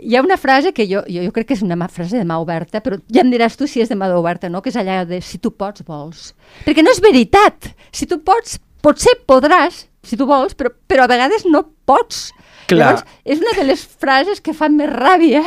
Hi 0.00 0.16
ha 0.16 0.24
una 0.24 0.38
frase 0.40 0.74
que 0.76 0.86
jo, 0.90 1.04
jo, 1.08 1.24
jo 1.24 1.32
crec 1.32 1.52
que 1.52 1.58
és 1.58 1.64
una 1.64 1.78
frase 1.88 2.18
de 2.18 2.26
mà 2.28 2.38
oberta, 2.42 2.82
però 2.84 3.00
ja 3.12 3.24
em 3.24 3.32
diràs 3.32 3.56
tu 3.56 3.66
si 3.70 3.82
és 3.82 3.90
de 3.92 3.96
mà 3.96 4.10
oberta, 4.16 4.50
no?, 4.52 4.62
que 4.62 4.72
és 4.72 4.76
allà 4.76 5.02
de 5.08 5.22
si 5.24 5.40
tu 5.40 5.54
pots, 5.56 5.84
vols. 5.86 6.32
Perquè 6.66 6.84
no 6.84 6.92
és 6.92 7.00
veritat. 7.02 7.72
Si 7.92 8.06
tu 8.08 8.20
pots, 8.24 8.58
potser 8.82 9.14
podràs, 9.28 9.86
si 10.02 10.18
tu 10.18 10.26
vols, 10.26 10.56
però, 10.58 10.72
però 10.90 11.06
a 11.06 11.10
vegades 11.10 11.46
no 11.48 11.64
pots. 11.86 12.30
Clar. 12.70 12.78
Llavors, 12.78 13.06
és 13.26 13.42
una 13.42 13.52
de 13.58 13.66
les 13.66 13.82
frases 13.82 14.40
que 14.40 14.54
fan 14.56 14.76
més 14.78 14.90
ràbia 14.90 15.42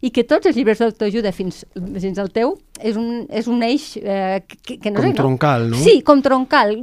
i 0.00 0.12
que 0.14 0.24
tots 0.24 0.48
els 0.48 0.56
llibres 0.56 0.80
d'autoajuda 0.80 1.32
fins, 1.34 1.64
fins 1.74 2.20
al 2.22 2.30
teu 2.34 2.54
és 2.82 2.96
un, 2.96 3.26
és 3.28 3.46
un 3.50 3.62
eix 3.62 3.94
eh, 4.00 4.40
que, 4.46 4.78
que 4.80 4.90
no 4.90 5.00
Com 5.00 5.10
sé, 5.10 5.16
troncal, 5.18 5.68
no? 5.72 5.80
Sí, 5.80 6.00
com 6.06 6.22
troncal. 6.22 6.74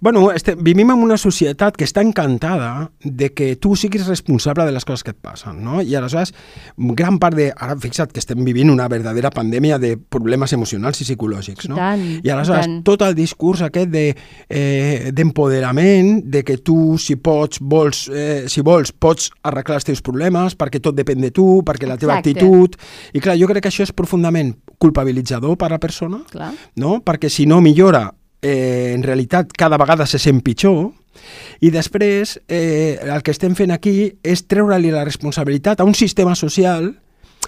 Bueno, 0.00 0.30
este, 0.32 0.54
vivim 0.54 0.90
en 0.94 1.02
una 1.04 1.16
societat 1.20 1.76
que 1.76 1.86
està 1.86 2.02
encantada 2.04 2.90
de 3.02 3.30
que 3.32 3.54
tu 3.56 3.74
siguis 3.76 4.06
responsable 4.06 4.66
de 4.66 4.74
les 4.74 4.84
coses 4.84 5.04
que 5.04 5.14
et 5.14 5.20
passen, 5.20 5.62
no? 5.64 5.80
I 5.82 5.96
aleshores, 5.98 6.34
gran 6.76 7.18
part 7.22 7.36
de... 7.38 7.50
Ara, 7.54 7.76
fixa't 7.80 8.12
que 8.12 8.22
estem 8.22 8.44
vivint 8.44 8.72
una 8.72 8.88
verdadera 8.88 9.30
pandèmia 9.34 9.78
de 9.82 9.94
problemes 9.96 10.52
emocionals 10.56 11.00
i 11.00 11.08
psicològics, 11.08 11.68
I 11.68 11.72
no? 11.72 11.78
tant, 11.80 12.04
I 12.20 12.32
aleshores, 12.34 12.66
i 12.66 12.70
tant. 12.70 12.78
tot 12.86 13.06
el 13.06 13.16
discurs 13.18 13.64
aquest 13.66 13.90
de, 13.92 14.06
eh, 14.48 15.10
d'empoderament, 15.14 16.22
de 16.30 16.44
que 16.46 16.58
tu, 16.58 16.96
si 17.00 17.16
pots, 17.16 17.60
vols, 17.60 18.06
eh, 18.12 18.44
si 18.50 18.64
vols, 18.64 18.92
pots 18.92 19.30
arreglar 19.42 19.80
els 19.80 19.88
teus 19.88 20.04
problemes, 20.04 20.58
perquè 20.58 20.82
tot 20.82 20.96
depèn 20.96 21.22
de 21.24 21.32
tu, 21.34 21.62
perquè 21.66 21.88
la 21.88 21.98
teva 22.00 22.18
Exacte. 22.18 22.38
actitud... 22.38 22.80
I 23.14 23.20
clar, 23.22 23.36
jo 23.38 23.46
crec 23.46 23.62
que 23.64 23.70
això 23.70 23.84
és 23.84 23.92
profundament 23.94 24.54
culpabilitzador 25.14 25.56
per 25.56 25.66
a 25.66 25.74
la 25.74 25.78
persona, 25.78 26.22
Clar. 26.30 26.52
no? 26.76 27.02
perquè 27.04 27.30
si 27.30 27.46
no 27.46 27.60
millora, 27.60 28.12
eh, 28.42 28.92
en 28.94 29.02
realitat 29.02 29.52
cada 29.52 29.78
vegada 29.78 30.06
se 30.06 30.18
sent 30.18 30.42
pitjor, 30.42 30.92
i 31.60 31.70
després 31.70 32.40
eh, 32.48 32.98
el 33.00 33.22
que 33.22 33.30
estem 33.30 33.54
fent 33.54 33.70
aquí 33.70 34.10
és 34.22 34.46
treure-li 34.46 34.90
la 34.90 35.04
responsabilitat 35.04 35.80
a 35.80 35.84
un 35.84 35.94
sistema 35.94 36.34
social 36.34 36.90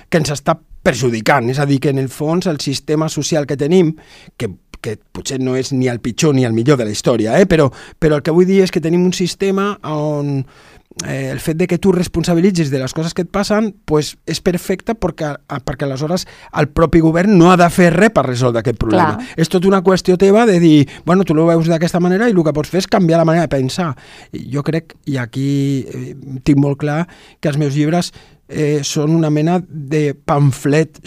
que 0.08 0.18
ens 0.18 0.30
està 0.30 0.56
perjudicant, 0.86 1.50
és 1.50 1.58
a 1.58 1.66
dir, 1.66 1.80
que 1.80 1.90
en 1.90 1.98
el 1.98 2.08
fons 2.08 2.46
el 2.46 2.60
sistema 2.60 3.08
social 3.08 3.46
que 3.46 3.56
tenim, 3.56 3.96
que 4.36 4.48
que 4.86 4.96
potser 5.12 5.40
no 5.42 5.58
és 5.58 5.74
ni 5.74 5.90
el 5.90 6.00
pitjor 6.04 6.36
ni 6.36 6.46
el 6.46 6.54
millor 6.56 6.78
de 6.78 6.86
la 6.86 6.94
història, 6.94 7.36
eh? 7.40 7.50
però, 7.50 7.68
però 7.98 8.20
el 8.20 8.24
que 8.24 8.34
vull 8.34 8.48
dir 8.48 8.62
és 8.64 8.74
que 8.74 8.82
tenim 8.84 9.04
un 9.04 9.14
sistema 9.16 9.72
on 9.90 10.44
eh, 11.04 11.30
el 11.30 11.40
fet 11.40 11.56
de 11.56 11.66
que 11.66 11.78
tu 11.78 11.92
responsabilitzis 11.92 12.70
de 12.70 12.78
les 12.80 12.94
coses 12.94 13.14
que 13.14 13.24
et 13.26 13.30
passen 13.32 13.72
pues, 13.84 14.14
és 14.28 14.40
perfecte 14.40 14.94
perquè, 14.96 15.34
perquè 15.66 15.86
aleshores 15.86 16.26
el 16.56 16.70
propi 16.72 17.02
govern 17.04 17.36
no 17.36 17.50
ha 17.50 17.58
de 17.60 17.68
fer 17.72 17.90
res 17.94 18.14
per 18.14 18.26
resoldre 18.28 18.62
aquest 18.62 18.80
problema. 18.80 19.16
Clar. 19.18 19.34
És 19.36 19.52
tot 19.52 19.66
una 19.68 19.82
qüestió 19.84 20.16
teva 20.20 20.46
de 20.48 20.58
dir, 20.62 20.86
bueno, 21.04 21.24
tu 21.24 21.36
ho 21.36 21.48
veus 21.50 21.68
d'aquesta 21.68 22.00
manera 22.00 22.30
i 22.30 22.34
el 22.34 22.44
que 22.44 22.54
pots 22.56 22.72
fer 22.72 22.84
és 22.84 22.90
canviar 22.90 23.20
la 23.20 23.28
manera 23.28 23.48
de 23.48 23.52
pensar. 23.52 23.92
Jo 24.32 24.64
crec, 24.66 24.96
i 25.06 25.18
aquí 25.20 25.50
eh, 25.84 26.14
tinc 26.44 26.62
molt 26.62 26.80
clar, 26.80 27.04
que 27.40 27.52
els 27.52 27.60
meus 27.60 27.76
llibres 27.76 28.12
eh, 28.48 28.82
són 28.86 29.14
una 29.16 29.30
mena 29.30 29.58
de 29.66 30.14
pamflet 30.14 31.00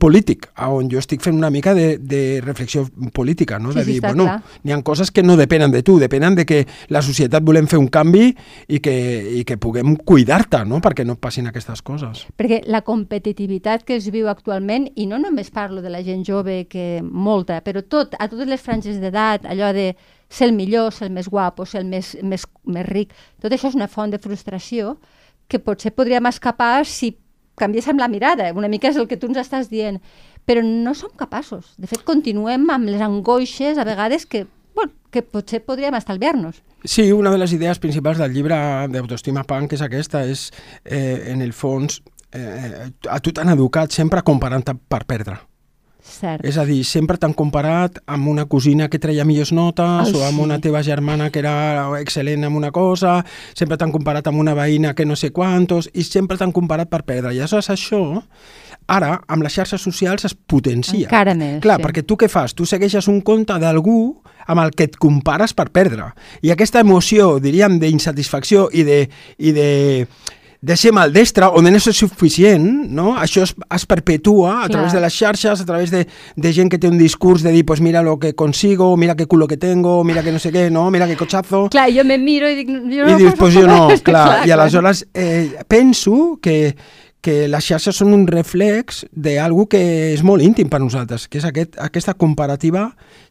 polític, 0.00 0.46
on 0.68 0.88
jo 0.92 1.00
estic 1.00 1.22
fent 1.24 1.36
una 1.36 1.50
mica 1.50 1.74
de, 1.74 1.98
de 1.98 2.40
reflexió 2.44 2.84
política, 3.12 3.58
no? 3.58 3.72
Sí, 3.72 3.78
de 3.78 3.84
sí, 3.84 3.90
dir, 3.90 3.98
està 4.00 4.12
bueno, 4.12 4.38
n'hi 4.62 4.74
ha 4.74 4.80
coses 4.86 5.10
que 5.10 5.24
no 5.24 5.36
depenen 5.36 5.72
de 5.74 5.82
tu, 5.82 5.98
depenen 5.98 6.38
de 6.38 6.46
que 6.46 6.64
la 6.94 7.02
societat 7.02 7.44
volem 7.44 7.66
fer 7.70 7.80
un 7.82 7.88
canvi 7.92 8.30
i 8.68 8.80
que, 8.84 8.94
i 9.40 9.44
que 9.48 9.58
puguem 9.58 9.96
cuidar-te, 9.96 10.64
no?, 10.68 10.80
perquè 10.84 11.06
no 11.06 11.18
passin 11.20 11.50
aquestes 11.50 11.82
coses. 11.82 12.24
Perquè 12.38 12.62
la 12.70 12.84
competitivitat 12.86 13.84
que 13.86 13.98
es 13.98 14.10
viu 14.14 14.28
actualment, 14.30 14.88
i 14.94 15.08
no 15.10 15.18
només 15.18 15.50
parlo 15.54 15.82
de 15.82 15.92
la 15.92 16.02
gent 16.06 16.24
jove, 16.26 16.64
que 16.70 17.02
molta, 17.02 17.60
però 17.64 17.82
tot, 17.82 18.14
a 18.18 18.28
totes 18.30 18.50
les 18.50 18.62
franges 18.62 19.00
d'edat, 19.02 19.48
allò 19.50 19.72
de 19.74 19.92
ser 20.30 20.48
el 20.48 20.54
millor, 20.56 20.92
ser 20.92 21.08
el 21.08 21.14
més 21.14 21.28
guapo, 21.30 21.66
ser 21.66 21.82
el 21.82 21.90
més, 21.90 22.14
més, 22.22 22.46
més 22.66 22.86
ric, 22.88 23.12
tot 23.42 23.52
això 23.52 23.70
és 23.70 23.76
una 23.78 23.90
font 23.90 24.10
de 24.10 24.18
frustració 24.22 24.96
que 25.48 25.60
potser 25.60 25.92
podríem 25.94 26.26
escapar 26.30 26.86
si 26.86 27.14
canviéssim 27.60 27.98
la 27.98 28.08
mirada. 28.08 28.52
Una 28.52 28.68
mica 28.68 28.90
és 28.90 28.98
el 28.98 29.08
que 29.08 29.18
tu 29.20 29.30
ens 29.30 29.40
estàs 29.44 29.70
dient. 29.70 30.00
Però 30.44 30.60
no 30.64 30.92
som 30.96 31.12
capaços. 31.16 31.72
De 31.80 31.88
fet, 31.88 32.02
continuem 32.04 32.66
amb 32.70 32.90
les 32.90 33.00
angoixes, 33.00 33.78
a 33.78 33.86
vegades, 33.88 34.26
que, 34.26 34.44
bueno, 34.76 34.92
que 35.10 35.22
potser 35.22 35.62
podríem 35.64 35.96
estalviar-nos. 35.96 36.60
Sí, 36.84 37.10
una 37.12 37.30
de 37.32 37.38
les 37.40 37.54
idees 37.56 37.80
principals 37.80 38.20
del 38.20 38.34
llibre 38.34 38.58
d'autoestima 38.92 39.46
punk 39.48 39.72
és 39.72 39.84
aquesta, 39.84 40.24
és, 40.28 40.50
eh, 40.84 41.32
en 41.32 41.40
el 41.40 41.54
fons, 41.56 42.02
eh, 42.32 42.90
a 43.08 43.20
tu 43.20 43.32
t'han 43.32 43.54
educat 43.54 43.90
sempre 43.90 44.22
comparant-te 44.22 44.74
per 44.74 45.04
perdre. 45.08 45.38
Cert. 46.14 46.44
És 46.46 46.58
a 46.60 46.64
dir, 46.68 46.80
sempre 46.86 47.18
t'han 47.20 47.34
comparat 47.36 47.98
amb 48.06 48.28
una 48.30 48.46
cosina 48.50 48.88
que 48.90 49.00
treia 49.02 49.26
millors 49.26 49.52
notes 49.56 50.10
Ai, 50.10 50.14
o 50.14 50.24
amb 50.26 50.38
sí. 50.38 50.44
una 50.44 50.60
teva 50.62 50.82
germana 50.86 51.30
que 51.34 51.40
era 51.42 51.54
excel·lent 52.00 52.46
en 52.46 52.56
una 52.56 52.70
cosa, 52.74 53.18
sempre 53.54 53.78
t'han 53.80 53.92
comparat 53.94 54.28
amb 54.30 54.40
una 54.42 54.54
veïna 54.54 54.94
que 54.94 55.06
no 55.06 55.16
sé 55.16 55.32
quantos 55.34 55.90
i 55.92 56.04
sempre 56.06 56.38
t'han 56.38 56.52
comparat 56.54 56.90
per 56.92 57.02
perdre. 57.04 57.34
I 57.34 57.42
aleshores 57.42 57.70
això, 57.74 58.02
ara, 58.86 59.16
amb 59.28 59.46
les 59.46 59.56
xarxes 59.56 59.82
socials 59.82 60.24
es 60.28 60.34
potencia. 60.34 61.08
Encara 61.08 61.34
més, 61.34 61.60
Clar, 61.64 61.80
sí. 61.80 61.86
perquè 61.88 62.04
tu 62.06 62.18
què 62.20 62.30
fas? 62.30 62.54
Tu 62.54 62.66
segueixes 62.68 63.08
un 63.10 63.20
compte 63.26 63.58
d'algú 63.58 63.98
amb 64.46 64.60
el 64.60 64.74
que 64.76 64.88
et 64.90 64.96
compares 65.00 65.54
per 65.56 65.70
perdre. 65.72 66.10
I 66.44 66.52
aquesta 66.54 66.82
emoció, 66.84 67.38
diríem, 67.40 67.78
d'insatisfacció 67.80 68.68
i 68.72 68.84
de, 68.86 69.00
i 69.38 69.54
de 69.56 69.68
de 70.64 70.76
ser 70.80 70.92
maldestre 70.96 71.44
o 71.52 71.60
de 71.60 71.70
no 71.70 71.78
ser 71.78 71.92
suficient, 71.92 72.64
no? 72.88 73.12
això 73.20 73.42
es, 73.44 73.52
es 73.52 73.84
perpetua 73.84 74.52
a 74.52 74.54
Clar. 74.62 74.70
través 74.70 74.94
de 74.96 75.02
les 75.04 75.12
xarxes, 75.12 75.60
a 75.60 75.66
través 75.68 75.90
de, 75.92 76.06
de 76.36 76.52
gent 76.56 76.72
que 76.72 76.78
té 76.80 76.88
un 76.88 76.96
discurs 76.96 77.44
de 77.44 77.52
dir, 77.52 77.66
pues 77.68 77.82
mira 77.84 78.00
lo 78.02 78.16
que 78.18 78.32
consigo, 78.34 78.96
mira 78.96 79.14
qué 79.14 79.26
culo 79.26 79.46
que 79.46 79.58
tengo, 79.58 80.02
mira 80.04 80.22
que 80.24 80.32
no 80.32 80.40
sé 80.40 80.52
què, 80.54 80.70
no? 80.72 80.90
mira 80.90 81.06
qué 81.06 81.18
cochazo. 81.20 81.68
Clar, 81.68 81.90
jo 81.92 82.04
me 82.08 82.16
miro 82.16 82.48
i 82.48 82.56
dic... 82.56 82.72
Jo 82.72 83.04
I 83.04 83.12
no 83.12 83.18
dius, 83.20 83.34
poso 83.36 83.44
pues 83.44 83.58
jo 83.58 83.66
no, 83.68 83.90
res. 83.90 84.00
clar. 84.08 84.46
I 84.48 84.56
aleshores 84.56 85.04
eh, 85.12 85.52
penso 85.68 86.38
que, 86.40 86.74
que 87.24 87.46
les 87.48 87.64
xarxes 87.64 87.96
són 87.96 88.12
un 88.12 88.26
reflex 88.28 89.06
d'algú 89.10 89.64
que 89.72 89.80
és 90.12 90.20
molt 90.26 90.44
íntim 90.44 90.68
per 90.68 90.78
nosaltres, 90.82 91.24
que 91.32 91.38
és 91.40 91.46
aquest, 91.48 91.78
aquesta 91.80 92.12
comparativa 92.20 92.82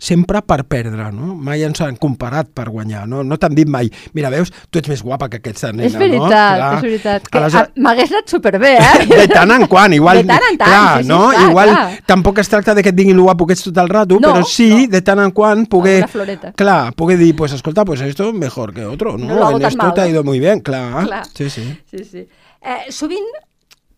sempre 0.02 0.42
per 0.42 0.64
perdre, 0.66 1.12
no? 1.14 1.36
Mai 1.38 1.62
ens 1.68 1.80
han 1.86 1.96
comparat 2.02 2.50
per 2.58 2.66
guanyar, 2.74 3.04
no? 3.08 3.22
No 3.24 3.38
t'han 3.38 3.54
dit 3.54 3.70
mai, 3.70 3.92
mira, 4.18 4.32
veus, 4.34 4.50
tu 4.72 4.82
ets 4.82 4.90
més 4.90 5.04
guapa 5.06 5.30
que 5.30 5.38
aquesta 5.44 5.70
nena, 5.72 5.86
És 5.86 5.94
no? 5.94 6.00
veritat, 6.02 6.58
Clar. 6.58 6.72
és 6.80 6.82
veritat. 6.88 7.30
Que 7.30 7.44
a- 7.46 7.64
M'hagués 7.86 8.12
anat 8.16 8.34
superbé, 8.34 8.74
eh? 8.82 9.06
de 9.22 9.28
tant 9.30 9.54
en 9.54 9.68
quant, 9.70 9.94
igual... 9.94 10.24
De 10.24 10.28
tant 10.34 10.48
en 10.50 10.58
tant, 10.58 10.74
clar, 10.74 11.04
sí, 11.04 11.08
no? 11.10 11.22
clar, 11.30 11.50
igual 11.50 11.70
clar. 11.76 12.00
tampoc 12.10 12.40
es 12.44 12.50
tracta 12.50 12.74
de 12.74 12.82
que 12.84 12.90
et 12.90 12.96
diguin 12.98 13.16
lo 13.18 13.24
guapo 13.30 13.46
que 13.48 13.54
ets 13.54 13.64
tot 13.70 13.78
el 13.78 13.90
rato, 13.94 14.18
No, 14.20 14.34
però 14.34 14.44
sí, 14.50 14.70
no. 14.88 14.92
de 14.98 15.02
tant 15.06 15.20
en 15.24 15.32
quant, 15.32 15.68
poder... 15.70 16.08
Clar, 16.56 16.94
poder 16.96 17.18
dir, 17.20 17.36
pues 17.36 17.54
escolta, 17.54 17.86
pues 17.86 18.02
esto 18.02 18.34
mejor 18.34 18.74
que 18.74 18.86
otro, 18.86 19.18
¿no? 19.18 19.36
No 19.36 19.58
en 19.58 19.66
esto 19.66 19.78
mal, 19.78 19.94
te 19.94 20.02
ha 20.02 20.06
¿no? 20.06 20.10
ido 20.10 20.24
muy 20.24 20.40
bien, 20.40 20.60
clar. 20.62 21.06
Clar. 21.06 21.26
Sí, 21.34 21.50
sí. 21.50 21.78
Sí, 21.92 22.04
sí. 22.04 22.28
Eh, 22.64 22.90
sovint, 22.90 23.26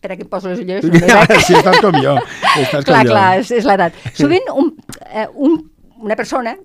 espera 0.05 0.15
que 0.15 0.23
em 0.23 0.29
poso 0.29 0.49
les 0.49 0.59
ulleres, 0.59 0.85
veig. 0.85 1.41
sí, 1.45 1.55
estàs 1.57 1.81
com 1.81 1.97
jo. 2.01 2.15
Estàs 2.61 2.85
clar, 2.85 3.01
com 3.01 3.09
jo. 3.09 3.13
clar, 3.13 3.29
és, 3.41 3.51
és 3.57 3.65
l'edat. 3.67 3.97
Sovint 4.17 4.51
un, 4.53 4.71
eh, 5.09 5.27
un, 5.33 5.57
una 6.05 6.17
persona, 6.19 6.55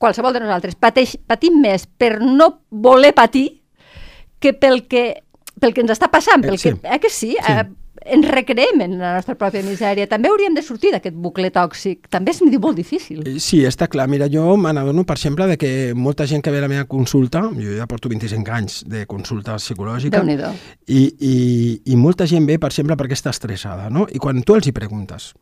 qualsevol 0.00 0.36
de 0.36 0.42
nosaltres, 0.44 0.78
pateix, 0.80 1.16
patim 1.28 1.60
més 1.60 1.86
per 1.86 2.18
no 2.24 2.50
voler 2.70 3.12
patir 3.16 3.48
que 4.40 4.54
pel 4.54 4.86
que, 4.88 5.04
pel 5.60 5.74
que 5.74 5.84
ens 5.84 5.92
està 5.98 6.08
passant. 6.12 6.44
Pel 6.46 6.56
Eh, 6.56 6.62
sí. 6.62 6.72
que, 6.72 6.94
eh 6.94 7.00
que 7.02 7.10
sí? 7.12 7.34
Sí. 7.36 7.52
Eh, 7.52 7.66
ens 8.04 8.28
recreem 8.28 8.80
en 8.84 8.98
la 9.00 9.14
nostra 9.16 9.34
pròpia 9.38 9.62
misèria. 9.66 10.06
També 10.10 10.30
hauríem 10.30 10.54
de 10.56 10.62
sortir 10.62 10.92
d'aquest 10.94 11.16
bucle 11.16 11.50
tòxic. 11.54 12.08
També 12.12 12.32
és 12.34 12.42
molt 12.42 12.76
difícil. 12.76 13.22
Eh, 13.26 13.38
Sí, 13.40 13.62
està 13.64 13.88
clar. 13.88 14.08
Mira, 14.08 14.28
jo 14.28 14.56
me 14.56 14.72
n'adono, 14.72 15.04
per 15.04 15.16
exemple, 15.16 15.46
de 15.46 15.56
que 15.56 15.94
molta 15.94 16.26
gent 16.26 16.42
que 16.42 16.50
ve 16.50 16.58
a 16.58 16.66
la 16.66 16.68
meva 16.68 16.84
consulta, 16.84 17.42
jo 17.54 17.76
ja 17.78 17.86
porto 17.86 18.08
25 18.08 18.52
anys 18.52 18.84
de 18.86 19.06
consulta 19.06 19.56
psicològica, 19.56 20.22
i, 20.86 21.02
i, 21.18 21.82
i 21.92 21.96
molta 21.96 22.26
gent 22.26 22.46
ve, 22.46 22.58
per 22.58 22.70
exemple, 22.70 22.96
perquè 22.96 23.16
està 23.16 23.30
estressada, 23.30 23.88
no? 23.90 24.06
I 24.10 24.18
quan 24.18 24.42
tu 24.42 24.54
els 24.54 24.66
hi 24.66 24.72
preguntes, 24.72 25.34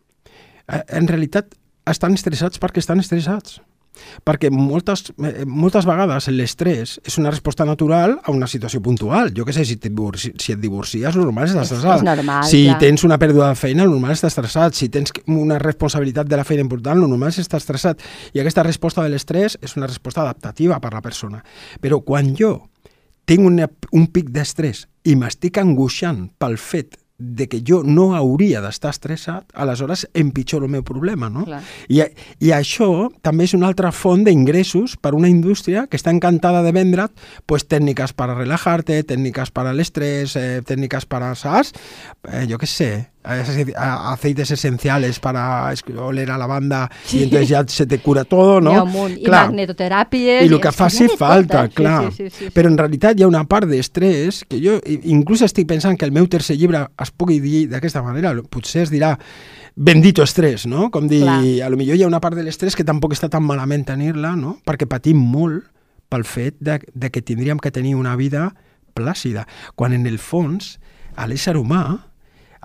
eh, 0.68 0.82
en 0.98 1.08
realitat 1.08 1.54
estan 1.86 2.14
estressats 2.14 2.60
perquè 2.62 2.82
estan 2.82 3.00
estressats. 3.00 3.60
Perquè 4.24 4.50
moltes, 4.50 5.12
eh, 5.22 5.44
moltes 5.46 5.86
vegades 5.86 6.28
l'estrès 6.28 6.98
és 7.04 7.18
una 7.18 7.30
resposta 7.30 7.64
natural 7.64 8.18
a 8.22 8.30
una 8.32 8.46
situació 8.46 8.80
puntual. 8.82 9.32
Jo 9.36 9.44
què 9.44 9.52
sé, 9.52 9.64
si, 9.64 9.76
divorci, 9.76 10.32
si 10.38 10.52
et 10.52 10.60
divorcies, 10.60 11.16
normal 11.16 11.46
estàs 11.48 11.62
És- 11.62 11.72
estressat. 11.72 11.96
és 11.98 12.02
normal, 12.04 12.44
si 12.44 12.64
clar. 12.66 12.78
tens 12.78 13.04
una 13.04 13.18
pèrdua 13.18 13.48
de 13.48 13.54
feina, 13.54 13.84
normal 13.84 14.12
estàs 14.12 14.32
estressat. 14.34 14.74
Si 14.74 14.88
tens 14.88 15.12
una 15.26 15.58
responsabilitat 15.58 16.26
de 16.26 16.36
la 16.36 16.44
feina 16.44 16.62
important, 16.62 16.98
normal 17.00 17.28
és 17.28 17.38
estar 17.38 17.58
estressat. 17.58 18.00
I 18.34 18.40
aquesta 18.40 18.62
resposta 18.62 19.02
de 19.02 19.08
l'estrès 19.10 19.58
és 19.62 19.76
una 19.76 19.86
resposta 19.86 20.20
adaptativa 20.22 20.80
per 20.80 20.92
la 20.92 21.00
persona. 21.02 21.42
Però 21.80 22.02
quan 22.04 22.34
jo 22.36 22.68
tinc 23.24 23.40
una, 23.44 23.68
un 23.92 24.06
pic 24.06 24.28
d'estrès 24.30 24.86
i 25.04 25.16
m'estic 25.16 25.58
angoixant 25.58 26.30
pel 26.38 26.56
fet 26.58 26.96
de 27.18 27.48
que 27.48 27.62
jo 27.64 27.80
no 27.82 28.10
hauria 28.14 28.60
d'estar 28.60 28.92
estressat, 28.92 29.48
aleshores 29.54 30.06
empitjoro 30.14 30.66
el 30.66 30.74
meu 30.74 30.84
problema, 30.84 31.30
no? 31.32 31.46
Clar. 31.48 31.62
I, 31.88 32.02
I 32.44 32.52
això 32.52 33.08
també 33.24 33.46
és 33.48 33.56
una 33.56 33.70
altra 33.70 33.92
font 33.94 34.26
d'ingressos 34.26 34.98
per 35.00 35.14
una 35.16 35.30
indústria 35.32 35.86
que 35.88 35.96
està 35.96 36.12
encantada 36.12 36.62
de 36.66 36.74
vendre't 36.76 37.14
pues, 37.48 37.64
tècniques 37.64 38.12
per 38.12 38.30
a 38.30 38.36
relajar-te, 38.36 39.00
tècniques 39.08 39.52
per 39.54 39.66
a 39.66 39.74
l'estrès, 39.76 40.36
eh, 40.36 40.62
tècniques 40.66 41.08
per 41.08 41.22
a, 41.24 41.34
saps? 41.38 41.72
Eh, 42.28 42.44
jo 42.50 42.60
què 42.60 42.68
sé, 42.68 42.90
a- 43.26 44.12
aceites 44.12 44.50
esenciales 44.50 45.18
para 45.20 45.72
oler 45.98 46.30
a 46.30 46.38
lavanda 46.38 46.90
Sí. 47.04 47.18
y 47.18 47.22
entonces 47.24 47.48
ya 47.48 47.64
se 47.66 47.86
te 47.86 47.98
cura 47.98 48.24
todo, 48.24 48.60
no? 48.60 48.84
Un 48.84 48.90
munt. 48.92 49.18
I 49.18 49.26
magnetoteràpies... 49.28 50.44
I 50.44 50.52
el 50.52 50.60
que 50.60 50.72
faci 50.72 51.08
falta, 51.18 51.62
totes. 51.68 51.74
clar. 51.74 52.12
Sí, 52.12 52.16
sí, 52.16 52.30
sí, 52.30 52.44
sí. 52.46 52.50
Però 52.54 52.68
en 52.68 52.78
realitat 52.78 53.18
hi 53.18 53.24
ha 53.24 53.28
una 53.28 53.44
part 53.48 53.66
d'estrès 53.68 54.44
que 54.48 54.60
jo 54.62 54.78
inclús 55.04 55.42
estic 55.42 55.66
pensant 55.68 55.98
que 55.98 56.04
el 56.06 56.12
meu 56.12 56.26
tercer 56.28 56.56
llibre 56.56 56.86
es 57.02 57.10
pugui 57.10 57.40
dir 57.40 57.66
d'aquesta 57.68 58.02
manera, 58.02 58.34
potser 58.48 58.82
es 58.86 58.90
dirà 58.94 59.16
bendito 59.76 60.22
estrès, 60.22 60.66
no? 60.66 60.90
Com 60.90 61.08
dir, 61.08 61.22
Clar. 61.22 61.42
a 61.66 61.68
lo 61.68 61.76
millor 61.76 61.96
hi 61.98 62.02
ha 62.04 62.06
una 62.08 62.20
part 62.20 62.36
de 62.36 62.42
l'estrès 62.46 62.76
que 62.76 62.84
tampoc 62.84 63.12
està 63.12 63.28
tan 63.28 63.42
malament 63.44 63.84
tenir-la, 63.84 64.36
no? 64.36 64.56
Perquè 64.64 64.86
patim 64.88 65.18
molt 65.20 65.66
pel 66.08 66.24
fet 66.24 66.54
de, 66.60 66.78
de 66.94 67.10
que 67.10 67.20
tindríem 67.20 67.58
que 67.58 67.72
tenir 67.74 67.96
una 67.98 68.14
vida 68.16 68.54
plàcida, 68.94 69.46
quan 69.74 69.92
en 69.92 70.06
el 70.06 70.18
fons 70.18 70.78
a 71.16 71.26
l'ésser 71.26 71.56
humà 71.58 72.05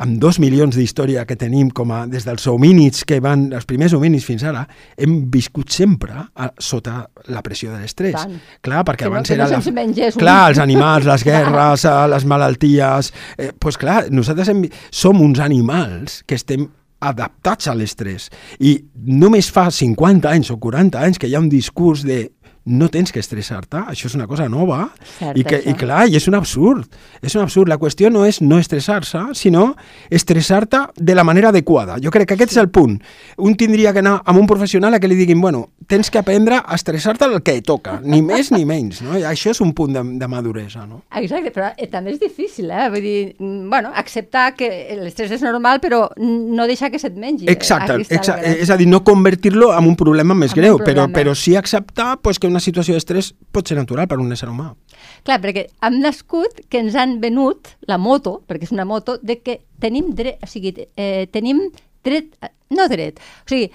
amb 0.01 0.17
dos 0.21 0.39
milions 0.41 0.73
d'història 0.75 1.23
que 1.29 1.35
tenim 1.37 1.69
com 1.69 1.91
a, 1.93 2.01
des 2.09 2.25
dels 2.25 2.47
homínids 2.49 3.03
que 3.05 3.19
van, 3.21 3.47
els 3.53 3.67
primers 3.69 3.93
homínids 3.93 4.25
fins 4.25 4.43
ara, 4.49 4.65
hem 4.97 5.19
viscut 5.31 5.69
sempre 5.71 6.15
a, 6.17 6.49
sota 6.57 7.03
la 7.29 7.43
pressió 7.45 7.71
de 7.75 7.79
l'estrès. 7.83 8.17
Clar, 8.65 8.81
perquè 8.87 9.05
Que 9.05 9.09
no- 9.09 9.15
abans 9.19 9.29
no 9.29 9.35
era... 9.37 9.61
mengés 9.77 10.15
un- 10.17 10.23
Clar, 10.25 10.39
els 10.51 10.59
animals, 10.63 11.05
les 11.05 11.23
guerres, 11.29 11.85
eh, 11.85 11.95
les 12.15 12.25
malalties... 12.25 13.13
Eh, 13.37 13.51
pues 13.59 13.77
clar, 13.77 14.07
nosaltres 14.11 14.49
hem, 14.49 14.65
som 14.89 15.21
uns 15.21 15.39
animals 15.39 16.23
que 16.25 16.35
estem 16.41 16.67
adaptats 17.01 17.67
a 17.67 17.73
l'estrès. 17.73 18.27
I 18.61 18.75
només 18.93 19.47
fa 19.53 19.67
50 19.73 20.29
anys 20.29 20.51
o 20.53 20.57
40 20.61 20.99
anys 21.01 21.17
que 21.21 21.29
hi 21.29 21.33
ha 21.35 21.41
un 21.41 21.49
discurs 21.49 22.03
de 22.05 22.27
no 22.65 22.89
tens 22.93 23.11
que 23.11 23.19
estressar-te, 23.19 23.79
això 23.89 24.05
és 24.05 24.13
una 24.15 24.27
cosa 24.29 24.45
nova 24.49 24.91
Cert, 25.17 25.37
i, 25.37 25.43
que, 25.43 25.57
això. 25.57 25.71
i 25.71 25.73
clar, 25.79 26.03
i 26.11 26.15
és 26.19 26.27
un 26.29 26.35
absurd 26.37 26.85
és 27.21 27.33
un 27.35 27.41
absurd, 27.41 27.67
la 27.71 27.79
qüestió 27.81 28.11
no 28.13 28.25
és 28.25 28.41
no 28.41 28.59
estressar-se 28.61 29.19
sinó 29.33 29.75
estressar-te 30.11 30.77
de 30.95 31.15
la 31.15 31.23
manera 31.23 31.49
adequada, 31.49 31.95
jo 32.03 32.11
crec 32.13 32.27
que 32.29 32.35
aquest 32.37 32.53
és 32.53 32.61
el 32.61 32.69
punt 32.69 32.99
un 33.37 33.55
tindria 33.57 33.93
que 33.93 34.03
anar 34.03 34.19
amb 34.25 34.39
un 34.39 34.47
professional 34.47 34.93
a 34.93 34.99
que 34.99 35.09
li 35.09 35.15
diguin, 35.17 35.41
bueno, 35.41 35.71
tens 35.87 36.11
que 36.11 36.19
aprendre 36.21 36.59
a 36.61 36.75
estressar-te 36.75 37.25
el 37.25 37.41
que 37.41 37.57
toca, 37.65 37.99
ni 38.03 38.21
més 38.21 38.51
ni 38.51 38.63
menys 38.65 39.01
no? 39.01 39.17
I 39.17 39.25
això 39.31 39.55
és 39.55 39.61
un 39.65 39.73
punt 39.73 39.97
de, 39.97 40.03
de 40.21 40.27
maduresa 40.29 40.85
no? 40.85 41.01
Exacte, 41.17 41.49
però 41.55 41.71
eh, 41.75 41.89
també 41.89 42.13
és 42.13 42.19
difícil, 42.21 42.69
eh? 42.69 42.89
Vull 42.93 43.01
dir, 43.01 43.17
mm, 43.39 43.69
bueno, 43.71 43.89
acceptar 43.95 44.51
que 44.55 44.69
l'estrès 45.01 45.33
és 45.33 45.41
normal, 45.41 45.81
però 45.81 46.03
no 46.21 46.67
deixar 46.69 46.91
que 46.91 46.99
se't 47.01 47.17
mengi. 47.17 47.49
Exacte, 47.49 47.97
Aquí 47.97 48.05
està 48.05 48.13
la 48.13 48.19
exa 48.21 48.37
gràcia. 48.37 48.61
és 48.67 48.69
a 48.69 48.77
dir, 48.77 48.87
no 48.91 49.01
convertir-lo 49.07 49.71
en 49.77 49.87
un 49.89 49.95
problema 49.97 50.35
més 50.37 50.53
En 50.53 50.61
greu, 50.61 50.77
però, 50.77 51.07
problema. 51.07 51.17
però 51.17 51.35
sí 51.35 51.55
acceptar 51.55 52.19
pues, 52.21 52.37
que 52.39 52.50
una 52.51 52.61
situació 52.63 52.93
d'estrès 52.95 53.31
pot 53.51 53.67
ser 53.67 53.77
natural 53.79 54.07
per 54.11 54.19
un 54.21 54.31
ésser 54.35 54.49
humà. 54.51 54.73
Clar, 55.25 55.39
perquè 55.43 55.67
hem 55.87 55.99
nascut 56.03 56.61
que 56.69 56.81
ens 56.83 56.95
han 56.99 57.17
venut 57.23 57.73
la 57.89 57.97
moto, 57.97 58.41
perquè 58.47 58.67
és 58.69 58.73
una 58.75 58.85
moto, 58.85 59.17
de 59.23 59.39
que 59.41 59.61
tenim 59.81 60.11
dret, 60.15 60.37
o 60.43 60.47
sigui, 60.51 60.75
eh, 60.95 61.27
tenim 61.31 61.63
dret, 62.05 62.35
no 62.69 62.87
dret, 62.91 63.19
o 63.45 63.49
sigui, 63.49 63.71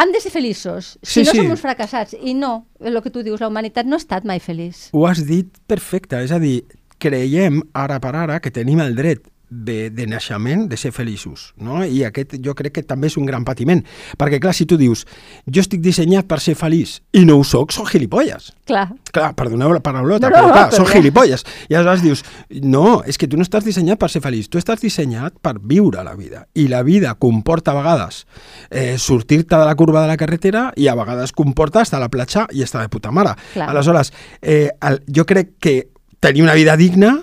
hem 0.00 0.12
de 0.14 0.20
ser 0.22 0.30
feliços, 0.32 0.94
si 1.02 1.20
Sí, 1.20 1.26
no 1.26 1.32
sí. 1.32 1.38
som 1.38 1.50
uns 1.52 1.60
fracassats. 1.60 2.14
I 2.16 2.32
no, 2.34 2.66
el 2.80 3.00
que 3.04 3.10
tu 3.10 3.22
dius, 3.22 3.40
la 3.40 3.48
humanitat 3.48 3.86
no 3.86 3.96
ha 3.98 4.02
estat 4.02 4.24
mai 4.24 4.40
feliç. 4.40 4.88
Ho 4.96 5.06
has 5.06 5.24
dit 5.26 5.50
perfecte, 5.68 6.22
és 6.24 6.32
a 6.32 6.38
dir, 6.40 6.64
creiem 7.00 7.62
ara 7.74 7.98
per 8.00 8.14
ara 8.16 8.40
que 8.40 8.50
tenim 8.52 8.80
el 8.80 8.94
dret 8.96 9.22
de, 9.50 9.90
de 9.90 10.06
naixement 10.06 10.68
de 10.70 10.76
ser 10.78 10.92
feliços, 10.94 11.50
no? 11.58 11.82
I 11.84 12.04
aquest 12.06 12.36
jo 12.44 12.54
crec 12.54 12.78
que 12.78 12.84
també 12.86 13.10
és 13.10 13.16
un 13.18 13.26
gran 13.26 13.44
patiment, 13.44 13.82
perquè 14.18 14.38
clar, 14.40 14.54
si 14.54 14.66
tu 14.70 14.78
dius 14.80 15.04
jo 15.50 15.60
estic 15.62 15.82
dissenyat 15.82 16.28
per 16.30 16.38
ser 16.40 16.54
feliç 16.58 17.00
i 17.18 17.24
no 17.26 17.40
ho 17.40 17.44
soc, 17.44 17.74
soc 17.74 17.90
gilipolles. 17.90 18.52
Clar, 18.70 18.86
Clar, 19.10 19.32
perdoneu 19.34 19.72
la 19.74 19.80
paraulota, 19.82 20.28
No, 20.30 20.36
no, 20.36 20.42
però 20.44 20.52
clar, 20.54 20.72
soc 20.72 20.86
ja. 20.86 21.00
gilipolles. 21.00 21.42
I 21.68 21.74
aleshores 21.74 22.04
dius, 22.04 22.24
no, 22.62 23.02
és 23.02 23.18
que 23.18 23.26
tu 23.26 23.36
no 23.36 23.42
estàs 23.42 23.66
dissenyat 23.66 23.98
per 23.98 24.10
ser 24.12 24.22
feliç, 24.22 24.46
tu 24.48 24.60
estàs 24.60 24.80
dissenyat 24.80 25.40
per 25.42 25.56
viure 25.58 26.04
la 26.06 26.14
vida. 26.14 26.44
I 26.54 26.68
la 26.70 26.84
vida 26.86 27.16
comporta 27.18 27.74
a 27.74 27.80
vegades 27.80 28.24
eh, 28.70 28.96
sortir-te 28.98 29.56
de 29.56 29.66
la 29.66 29.74
curva 29.74 30.04
de 30.04 30.12
la 30.12 30.16
carretera 30.20 30.68
i 30.78 30.86
a 30.86 30.94
vegades 30.94 31.32
comporta 31.34 31.82
estar 31.82 31.98
a 31.98 32.04
la 32.04 32.10
platja 32.12 32.46
i 32.54 32.62
estar 32.62 32.84
de 32.84 32.88
puta 32.92 33.10
mare. 33.10 33.34
Clar. 33.54 33.70
Aleshores, 33.74 34.12
eh, 34.42 34.70
el, 34.80 35.02
jo 35.10 35.26
crec 35.26 35.56
que 35.58 35.90
tenir 36.20 36.44
una 36.44 36.54
vida 36.54 36.76
digna 36.76 37.16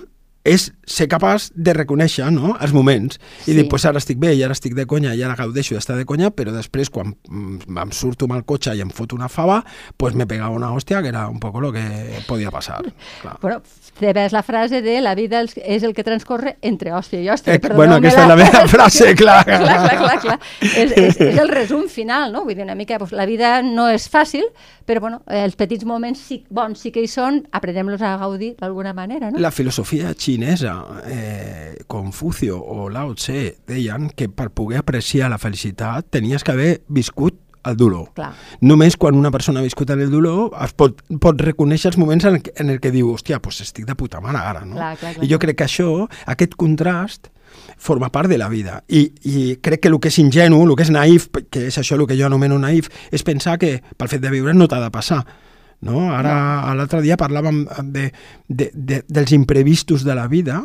és 0.44 0.72
ser 0.88 1.06
capaç 1.08 1.50
de 1.54 1.74
reconèixer 1.76 2.30
no? 2.32 2.54
els 2.60 2.72
moments 2.72 3.18
i 3.46 3.52
Sí. 3.52 3.54
dir, 3.58 3.68
pues 3.68 3.84
ara 3.84 3.98
estic 4.00 4.18
bé 4.18 4.32
i 4.34 4.42
ara 4.42 4.52
estic 4.56 4.74
de 4.74 4.86
conya 4.88 5.14
i 5.14 5.22
ara 5.22 5.36
gaudeixo 5.36 5.74
d'estar 5.76 5.96
de 5.98 6.06
conya, 6.08 6.30
però 6.32 6.50
després 6.54 6.88
quan 6.90 7.14
mm, 7.28 7.76
em 7.78 7.92
surto 7.92 8.24
amb 8.24 8.34
el 8.38 8.44
cotxe 8.48 8.74
i 8.74 8.80
em 8.80 8.90
foto 8.90 9.14
una 9.16 9.28
fava, 9.28 9.62
pues 9.96 10.14
me 10.14 10.26
pegava 10.26 10.50
una 10.56 10.72
hòstia 10.72 11.02
que 11.02 11.08
era 11.08 11.28
un 11.28 11.38
poco 11.40 11.60
lo 11.60 11.70
que 11.72 11.84
podia 12.26 12.50
passar. 12.50 12.80
Clar. 13.22 13.36
També 13.98 14.24
és 14.24 14.32
la 14.32 14.42
frase 14.42 14.80
de 14.82 15.00
la 15.02 15.14
vida 15.14 15.42
és- 15.42 15.82
el 15.82 15.92
que 15.94 16.04
transcorre 16.04 16.56
entre 16.62 16.92
hòstia 16.92 17.20
i 17.20 17.28
hòstia. 17.28 17.54
Eh, 17.54 17.60
bueno, 17.74 17.96
aquesta 17.96 18.22
és 18.22 18.28
la 18.28 18.36
meva 18.36 18.66
frase, 18.74 19.14
clar. 19.14 19.44
clar, 19.44 19.60
clar, 19.60 19.96
clar, 19.98 20.20
clar. 20.20 20.38
És, 20.62 20.92
és, 20.96 21.20
és 21.20 21.38
el 21.38 21.48
resum 21.48 21.88
final, 21.88 22.32
no? 22.32 22.44
Vull 22.44 22.54
dir, 22.54 22.64
una 22.64 22.74
mica, 22.78 22.98
doncs, 22.98 23.12
la 23.12 23.26
vida 23.26 23.60
no 23.62 23.88
és 23.90 24.08
fàcil, 24.10 24.44
però 24.86 25.00
bueno, 25.00 25.22
els 25.26 25.56
petits 25.56 25.84
moments 25.84 26.18
sí, 26.20 26.44
bons 26.50 26.78
sí 26.80 26.90
que 26.94 27.02
hi 27.02 27.08
són, 27.10 27.42
aprenem-los 27.52 28.00
a 28.02 28.16
gaudir 28.16 28.54
d'alguna 28.58 28.94
manera, 28.94 29.30
no? 29.30 29.38
La 29.38 29.50
filosofia 29.50 30.14
xinesa, 30.14 30.77
eh, 31.06 31.78
Confucio 31.86 32.58
o 32.60 32.88
Lao 32.90 33.14
Tse, 33.14 33.58
deien 33.66 34.10
que 34.10 34.28
per 34.28 34.50
poder 34.50 34.78
apreciar 34.80 35.30
la 35.30 35.38
felicitat 35.38 36.06
tenies 36.10 36.44
que 36.44 36.52
haver 36.52 36.82
viscut 36.88 37.38
el 37.64 37.76
dolor. 37.76 38.12
Clar. 38.14 38.32
Només 38.60 38.96
quan 38.96 39.14
una 39.18 39.30
persona 39.34 39.60
ha 39.60 39.62
viscut 39.66 39.90
en 39.90 40.00
el 40.00 40.10
dolor 40.10 40.52
es 40.64 40.72
pot, 40.72 41.02
pot 41.20 41.40
reconèixer 41.42 41.90
els 41.90 41.98
moments 41.98 42.24
en, 42.24 42.36
el 42.38 42.42
que- 42.42 42.52
en 42.56 42.70
el 42.70 42.78
que 42.80 42.90
diu, 42.94 43.10
hòstia, 43.12 43.40
pues 43.42 43.60
estic 43.60 43.84
de 43.84 43.94
puta 43.98 44.20
mare 44.20 44.38
ara, 44.38 44.64
no? 44.64 44.76
Clar, 44.76 44.96
clar, 44.96 45.14
clar, 45.14 45.24
I 45.24 45.28
jo 45.28 45.38
crec 45.42 45.56
que 45.58 45.64
això, 45.66 46.08
aquest 46.26 46.54
contrast, 46.56 47.28
forma 47.76 48.10
part 48.12 48.28
de 48.30 48.38
la 48.38 48.48
vida. 48.48 48.84
I, 48.88 49.12
I 49.24 49.56
crec 49.60 49.80
que 49.80 49.88
el 49.88 49.98
que 50.00 50.08
és 50.08 50.18
ingenu, 50.18 50.62
el 50.64 50.76
que 50.76 50.84
és 50.86 50.90
naïf, 50.94 51.28
que 51.50 51.66
és 51.66 51.76
això 51.78 51.98
el 51.98 52.06
que 52.06 52.16
jo 52.16 52.26
anomeno 52.26 52.58
naïf, 52.58 52.88
és 53.10 53.22
pensar 53.26 53.58
que 53.58 53.82
pel 53.96 54.08
fet 54.08 54.22
de 54.22 54.30
viure 54.30 54.54
no 54.54 54.68
t'ha 54.68 54.80
de 54.80 54.90
passar. 54.94 55.24
No? 55.86 56.08
Ara, 56.10 56.34
l'altre 56.74 57.02
dia 57.04 57.18
parlàvem 57.20 57.62
de, 57.94 58.08
de, 58.48 58.70
de, 58.74 59.02
dels 59.06 59.34
imprevistos 59.36 60.02
de 60.06 60.16
la 60.18 60.26
vida, 60.30 60.62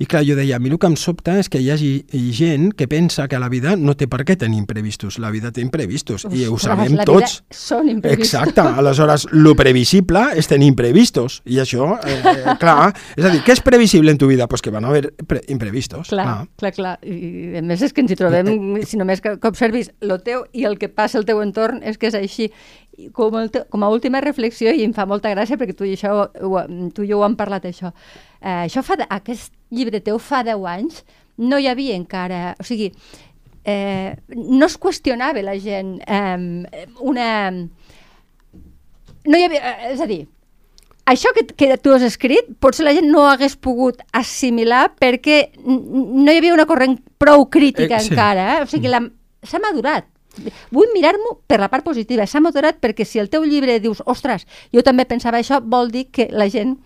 i 0.00 0.06
clar, 0.08 0.22
jo 0.24 0.32
deia, 0.32 0.56
a 0.56 0.62
mi 0.62 0.70
el 0.72 0.78
que 0.80 0.88
em 0.88 0.94
sobta 0.96 1.34
és 1.36 1.50
que 1.52 1.60
hi 1.60 1.66
hagi 1.74 1.90
gent 2.32 2.70
que 2.72 2.86
pensa 2.88 3.26
que 3.28 3.36
la 3.38 3.50
vida 3.52 3.74
no 3.76 3.92
té 4.00 4.06
per 4.08 4.22
què 4.24 4.32
tenir 4.40 4.56
imprevistos. 4.62 5.18
La 5.20 5.28
vida 5.28 5.50
té 5.52 5.60
imprevistos, 5.60 6.24
i 6.32 6.46
ho 6.48 6.56
sabem 6.56 6.94
la 6.96 7.04
vida 7.04 7.06
tots. 7.10 7.34
Són 7.52 7.90
imprevistos. 7.92 8.30
Exacte, 8.30 8.64
aleshores, 8.80 9.26
lo 9.36 9.52
previsible 9.58 10.22
és 10.40 10.48
tenir 10.48 10.70
imprevistos, 10.72 11.42
i 11.44 11.60
això, 11.60 11.90
eh, 12.00 12.16
eh, 12.16 12.56
clar, 12.62 12.94
és 13.12 13.28
a 13.28 13.34
dir, 13.34 13.42
què 13.44 13.52
és 13.52 13.60
previsible 13.66 14.16
en 14.16 14.22
tu 14.22 14.30
vida? 14.30 14.48
Pues 14.48 14.64
que 14.64 14.72
van 14.72 14.88
haver 14.88 15.12
pre 15.28 15.44
imprevistos. 15.52 16.08
Clar, 16.14 16.48
clar, 16.56 16.72
clar. 16.80 16.96
I 17.04 17.60
a 17.60 17.64
més 17.68 17.84
és 17.84 17.92
que 17.92 18.00
ens 18.00 18.16
hi 18.16 18.16
trobem, 18.16 18.80
si 18.88 18.96
només 18.96 19.20
que, 19.20 19.36
observis 19.52 19.92
el 20.00 20.16
teu 20.24 20.46
i 20.56 20.64
el 20.64 20.80
que 20.80 20.88
passa 20.88 21.20
al 21.20 21.28
teu 21.28 21.44
entorn 21.44 21.84
és 21.84 22.00
que 22.00 22.08
és 22.08 22.16
així. 22.16 22.48
Com, 23.16 23.36
el 23.36 23.52
com 23.52 23.84
a 23.84 23.92
última 23.92 24.20
reflexió, 24.24 24.72
i 24.72 24.82
em 24.84 24.96
fa 24.96 25.06
molta 25.08 25.30
gràcia 25.32 25.60
perquè 25.60 25.76
tu 25.76 25.84
i, 25.84 25.94
això, 25.96 26.24
ho, 26.24 26.66
tu 26.92 27.04
i 27.04 27.12
jo 27.12 27.20
ho 27.20 27.24
hem 27.28 27.36
parlat, 27.36 27.68
això. 27.68 27.92
Eh, 28.40 28.64
això 28.66 28.82
fa, 28.84 28.98
aquest 29.08 29.59
llibre 29.70 30.00
teu 30.00 30.18
fa 30.18 30.42
10 30.46 30.66
anys, 30.74 31.04
no 31.38 31.58
hi 31.58 31.68
havia 31.70 31.96
encara... 31.96 32.54
O 32.60 32.64
sigui, 32.66 32.90
eh, 33.64 34.16
no 34.34 34.66
es 34.66 34.76
qüestionava 34.78 35.42
la 35.46 35.56
gent 35.58 35.98
eh, 36.06 36.84
una... 37.00 37.28
No 39.26 39.38
hi 39.38 39.44
havia... 39.46 39.60
eh, 39.60 39.92
És 39.94 40.00
a 40.00 40.06
dir, 40.08 40.22
això 41.10 41.32
que, 41.36 41.44
que 41.48 41.74
tu 41.82 41.92
has 41.94 42.04
escrit, 42.06 42.52
potser 42.62 42.84
la 42.86 42.94
gent 42.96 43.08
no 43.10 43.26
hagués 43.28 43.56
pogut 43.56 44.00
assimilar 44.16 44.90
perquè 45.00 45.42
no 45.64 46.30
hi 46.32 46.38
havia 46.40 46.54
una 46.54 46.68
corrent 46.70 46.98
prou 47.20 47.46
crítica 47.50 47.98
Eh, 47.98 48.04
sí. 48.06 48.12
encara. 48.14 48.46
Eh? 48.58 48.62
O 48.64 48.70
sigui, 48.70 48.92
s'ha 49.44 49.60
madurat. 49.62 50.06
Vull 50.70 50.92
mirar-m'ho 50.94 51.40
per 51.50 51.58
la 51.60 51.66
part 51.68 51.84
positiva. 51.84 52.24
S'ha 52.30 52.40
madurat 52.40 52.78
perquè 52.80 53.04
si 53.04 53.18
el 53.18 53.28
teu 53.28 53.42
llibre 53.44 53.80
dius, 53.82 54.00
ostres, 54.06 54.46
jo 54.72 54.80
també 54.86 55.04
pensava 55.04 55.40
això, 55.42 55.58
vol 55.60 55.90
dir 55.90 56.06
que 56.14 56.28
la 56.30 56.46
gent 56.48 56.76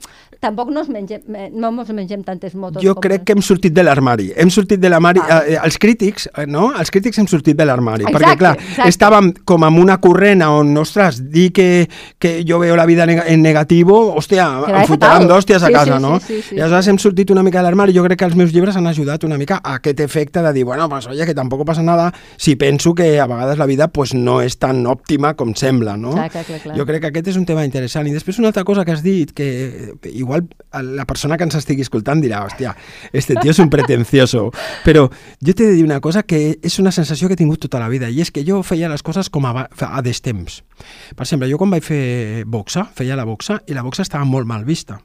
tampoc 0.44 0.70
no, 0.74 0.84
es 0.84 0.90
mengem, 0.92 1.24
no 1.54 1.70
ens 1.72 1.92
mengem 1.96 2.22
tantes 2.26 2.54
motos. 2.54 2.82
Jo 2.84 2.94
com 2.98 3.06
crec 3.08 3.24
que 3.24 3.34
hem 3.36 3.42
sortit 3.44 3.74
de 3.74 3.84
l'armari. 3.86 4.30
Hem 4.36 4.52
sortit 4.52 4.80
de 4.82 4.90
l'armari... 4.92 5.22
Ah. 5.24 5.40
Eh, 5.48 5.58
els 5.64 5.78
crítics, 5.80 6.28
eh, 6.36 6.46
no? 6.50 6.70
Els 6.78 6.92
crítics 6.92 7.18
hem 7.22 7.28
sortit 7.30 7.56
de 7.56 7.66
l'armari. 7.66 8.04
Exacte, 8.04 8.20
perquè, 8.20 8.38
clar, 8.40 8.54
exacte. 8.60 8.88
estàvem 8.92 9.30
com 9.48 9.64
amb 9.66 9.80
una 9.80 9.98
corrent 10.02 10.44
on, 10.46 10.74
ostres, 10.80 11.22
dir 11.32 11.50
que, 11.56 11.68
que 12.20 12.36
jo 12.46 12.58
veo 12.62 12.76
la 12.76 12.86
vida 12.86 13.06
en 13.08 13.42
negativo, 13.42 14.14
hòstia, 14.18 14.46
em 14.68 14.86
fotran 14.90 15.26
d'hòsties 15.30 15.62
a 15.62 15.70
Sí, 15.70 15.72
casa, 15.72 15.96
sí, 15.96 16.02
no? 16.02 16.18
sí, 16.20 16.26
sí, 16.26 16.42
sí. 16.50 16.56
I 16.58 16.64
aleshores 16.64 16.88
hem 16.92 16.98
sortit 17.00 17.30
una 17.32 17.42
mica 17.46 17.60
de 17.60 17.68
l'armari. 17.68 17.94
Jo 17.96 18.04
crec 18.04 18.20
que 18.20 18.28
els 18.28 18.36
meus 18.36 18.52
llibres 18.52 18.76
han 18.76 18.86
ajudat 18.90 19.24
una 19.24 19.38
mica 19.40 19.60
a 19.62 19.78
aquest 19.80 20.00
efecte 20.04 20.42
de 20.42 20.52
dir, 20.52 20.64
bueno, 20.64 20.88
pues 20.88 21.06
oye, 21.08 21.26
que 21.26 21.34
tampoc 21.34 21.64
passa 21.64 21.82
nada 21.82 22.12
si 22.36 22.56
penso 22.56 22.94
que 22.94 23.20
a 23.20 23.26
vegades 23.26 23.58
la 23.58 23.66
vida 23.66 23.88
pues, 23.88 24.14
no 24.14 24.40
és 24.42 24.58
tan 24.58 24.84
òptima 24.86 25.34
com 25.38 25.54
sembla, 25.54 25.96
no? 25.96 26.12
Clar, 26.12 26.30
clar, 26.30 26.44
clar, 26.44 26.60
clar. 26.62 26.76
Jo 26.78 26.86
crec 26.86 27.02
que 27.04 27.12
aquest 27.12 27.32
és 27.34 27.38
un 27.40 27.46
tema 27.46 27.64
interessant. 27.64 28.06
I 28.08 28.14
després 28.14 28.38
una 28.42 28.50
altra 28.52 28.64
cosa 28.64 28.84
que 28.84 28.92
has 28.92 29.02
dit, 29.02 29.32
que 29.32 29.48
eh, 30.02 30.10
igual 30.34 30.96
la 30.96 31.06
persona 31.06 31.36
que 31.36 31.46
ens 31.46 31.54
estigui 31.54 31.84
escoltant 31.84 32.20
dirà, 32.22 32.42
hòstia, 32.44 32.74
este 33.12 33.36
tío 33.40 33.52
és 33.52 33.60
un 33.62 33.70
pretencioso. 33.70 34.50
Però 34.84 35.06
jo 35.08 35.54
t'he 35.54 35.70
de 35.70 35.78
dir 35.78 35.84
una 35.86 36.00
cosa 36.00 36.24
que 36.26 36.59
és 36.62 36.78
una 36.82 36.92
sensació 36.92 37.28
que 37.28 37.38
he 37.38 37.40
tingut 37.40 37.62
tota 37.62 37.80
la 37.82 37.88
vida, 37.88 38.11
i 38.11 38.20
és 38.20 38.32
que 38.35 38.44
jo 38.46 38.62
feia 38.66 38.90
les 38.90 39.02
coses 39.02 39.30
com 39.30 39.46
a, 39.46 39.68
a 39.70 40.02
destemps. 40.02 40.62
Per 41.14 41.24
exemple, 41.24 41.48
jo 41.50 41.59
quan 41.61 41.70
vaig 41.70 41.87
fer 41.87 42.44
boxa, 42.46 42.88
feia 42.94 43.16
la 43.16 43.26
boxa, 43.28 43.61
i 43.66 43.74
la 43.74 43.87
boxa 43.87 44.02
estava 44.02 44.24
molt 44.24 44.50
mal 44.50 44.64
vista. 44.64 44.98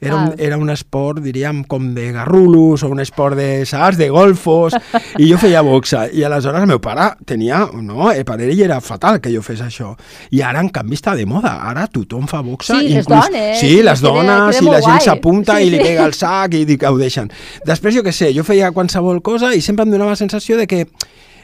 Era 0.00 0.16
un, 0.16 0.34
era 0.38 0.56
un 0.56 0.70
esport, 0.70 1.20
diríem, 1.24 1.62
com 1.68 1.90
de 1.94 2.10
garrulos 2.12 2.82
o 2.82 2.88
un 2.88 3.00
esport 3.00 3.36
de, 3.36 3.64
saps, 3.68 3.98
de 4.00 4.08
golfos, 4.12 4.76
i 5.18 5.28
jo 5.30 5.38
feia 5.40 5.62
boxa. 5.64 6.06
I 6.12 6.24
aleshores 6.26 6.64
el 6.64 6.70
meu 6.70 6.80
pare 6.80 7.10
tenia, 7.28 7.64
no, 7.82 8.10
eh, 8.12 8.24
per 8.24 8.38
ell 8.44 8.62
era 8.64 8.80
fatal 8.84 9.20
que 9.20 9.32
jo 9.34 9.42
fes 9.44 9.62
això. 9.64 9.92
I 10.32 10.42
ara, 10.46 10.62
en 10.64 10.70
canvi, 10.74 10.96
està 10.96 11.16
de 11.16 11.26
moda. 11.28 11.56
Ara 11.68 11.86
tothom 11.92 12.28
fa 12.30 12.42
boxa. 12.46 12.78
Sí, 12.80 12.94
les 12.94 13.08
dones, 13.08 13.60
Sí, 13.60 13.68
sí, 13.76 13.82
les 13.82 14.00
dones, 14.04 14.60
i 14.60 14.64
la 14.68 14.80
gent 14.84 15.02
s'apunta 15.04 15.58
Sí, 15.58 15.68
i 15.68 15.74
li 15.74 15.80
sí. 15.80 15.88
pega 15.90 16.06
el 16.06 16.16
sac 16.16 16.56
i 16.56 16.64
que 16.76 16.88
ho 16.88 16.98
deixen. 17.00 17.30
Després, 17.66 17.94
jo 17.96 18.04
què 18.06 18.12
sé, 18.14 18.32
jo 18.36 18.44
feia 18.44 18.72
qualsevol 18.72 19.22
cosa 19.24 19.54
i 19.54 19.60
sempre 19.64 19.86
em 19.86 19.92
donava 19.94 20.14
la 20.16 20.20
sensació 20.20 20.56
de 20.56 20.66
que 20.66 20.86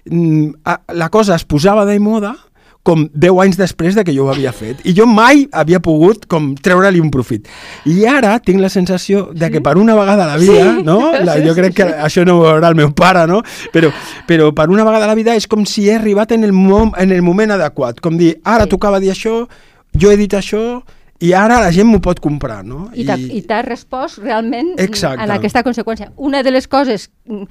mm, 0.06 0.62
la 0.98 1.08
cosa 1.11 1.37
es 1.37 1.44
posava 1.44 1.85
de 1.88 1.98
moda 2.00 2.35
com 2.83 3.05
10 3.14 3.37
anys 3.45 3.57
després 3.61 3.95
de 3.95 4.03
que 4.03 4.12
jo 4.14 4.25
ho 4.27 4.31
havia 4.33 4.51
fet. 4.53 4.81
I 4.85 4.92
jo 4.97 5.05
mai 5.07 5.45
havia 5.53 5.79
pogut 5.79 6.25
com 6.27 6.49
treure-li 6.59 6.99
un 6.99 7.12
profit. 7.14 7.47
I 7.87 8.05
ara 8.11 8.38
tinc 8.42 8.59
la 8.61 8.68
sensació 8.68 9.29
de 9.33 9.51
que 9.55 9.61
per 9.62 9.77
una 9.79 9.95
vegada 9.95 10.25
a 10.25 10.33
la 10.33 10.37
vida, 10.37 10.64
Sí. 10.79 10.83
no? 10.83 11.12
La, 11.29 11.37
jo 11.45 11.55
crec 11.55 11.77
que 11.79 11.85
això 11.85 12.25
no 12.27 12.38
ho 12.40 12.42
veurà 12.42 12.68
el 12.68 12.75
meu 12.75 12.90
pare, 12.92 13.27
no? 13.31 13.42
Però, 13.73 13.92
però 14.27 14.51
per 14.53 14.68
una 14.71 14.83
vegada 14.85 15.05
a 15.05 15.12
la 15.12 15.14
vida 15.14 15.37
és 15.38 15.47
com 15.47 15.62
si 15.64 15.88
he 15.88 15.95
arribat 15.95 16.33
en 16.33 16.42
el, 16.45 16.53
mom, 16.53 16.90
en 16.99 17.12
el 17.12 17.23
moment 17.23 17.53
adequat. 17.55 18.01
Com 18.01 18.18
dir, 18.18 18.40
ara 18.45 18.64
Sí. 18.64 18.71
tocava 18.75 18.99
dir 18.99 19.12
això, 19.12 19.47
jo 19.95 20.11
he 20.11 20.16
dit 20.16 20.33
això, 20.35 20.83
i 21.23 21.33
ara 21.38 21.61
la 21.62 21.71
gent 21.71 21.87
m'ho 21.87 22.01
pot 22.03 22.18
comprar, 22.18 22.64
no? 22.66 22.88
I 22.99 23.07
i 23.07 23.42
t'has 23.47 23.64
respost 23.64 24.18
realment 24.18 24.75
Exacte. 24.77 25.23
en 25.23 25.31
aquesta 25.31 25.62
conseqüència. 25.62 26.11
Una 26.16 26.42
de 26.42 26.51
les 26.51 26.66
coses, 26.66 27.12
mm, 27.27 27.45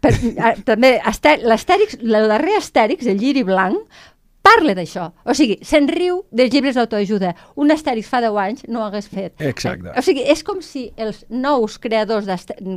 per, 0.00 0.14
a, 0.40 0.54
també, 0.64 0.98
Astè- 1.04 1.42
l'Astèrix, 1.44 1.98
el 2.00 2.28
darrer 2.32 2.56
Astèrix, 2.56 3.04
el 3.06 3.18
lliri 3.20 3.42
blanc, 3.44 3.76
parla 4.46 4.76
d'això. 4.78 5.08
O 5.26 5.34
sigui, 5.34 5.58
se'n 5.66 5.88
riu 5.90 6.20
dels 6.34 6.52
llibres 6.54 6.76
d'autoajuda. 6.78 7.32
Un 7.58 7.74
Astèrix 7.74 8.08
fa 8.10 8.20
10 8.22 8.38
anys 8.42 8.66
no 8.70 8.80
ho 8.82 8.86
hagués 8.86 9.08
fet. 9.10 9.34
Exacte. 9.42 9.90
O 9.90 10.04
sigui, 10.06 10.22
és 10.22 10.44
com 10.46 10.62
si 10.62 10.86
els 10.96 11.24
nous 11.30 11.78
creadors, 11.82 12.28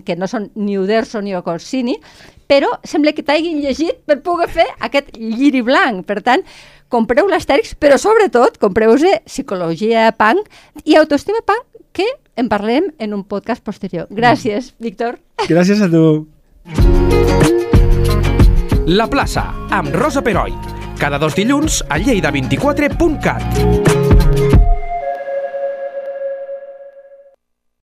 que 0.06 0.18
no 0.18 0.30
són 0.30 0.50
ni 0.58 0.80
Uderzo 0.82 1.22
ni 1.22 1.36
Ocorsini, 1.38 1.98
però 2.50 2.72
sembla 2.88 3.14
que 3.14 3.26
t'hagin 3.26 3.62
llegit 3.62 4.02
per 4.10 4.20
poder 4.26 4.50
fer 4.50 4.66
aquest 4.86 5.14
lliri 5.18 5.62
blanc. 5.66 6.06
Per 6.10 6.20
tant, 6.26 6.46
compreu 6.90 7.30
l'Astèrix, 7.30 7.76
però 7.78 8.00
sobretot 8.02 8.58
compreu-vos 8.62 9.06
Psicologia 9.28 10.10
Punk 10.18 10.50
i 10.86 10.98
Autoestima 10.98 11.44
Punk, 11.46 11.68
que 11.94 12.08
en 12.40 12.50
parlem 12.50 12.90
en 12.98 13.14
un 13.14 13.24
podcast 13.28 13.64
posterior. 13.66 14.10
Gràcies, 14.10 14.74
Víctor. 14.80 15.20
Gràcies 15.50 15.86
a 15.86 15.90
tu. 15.92 16.26
La 18.90 19.06
plaça, 19.06 19.52
amb 19.70 19.94
Rosa 19.94 20.26
Peroi. 20.26 20.79
Cada 21.00 21.18
dos 21.18 21.34
dilluns 21.34 21.82
a 21.88 21.98
lleida24.cat. 21.98 23.89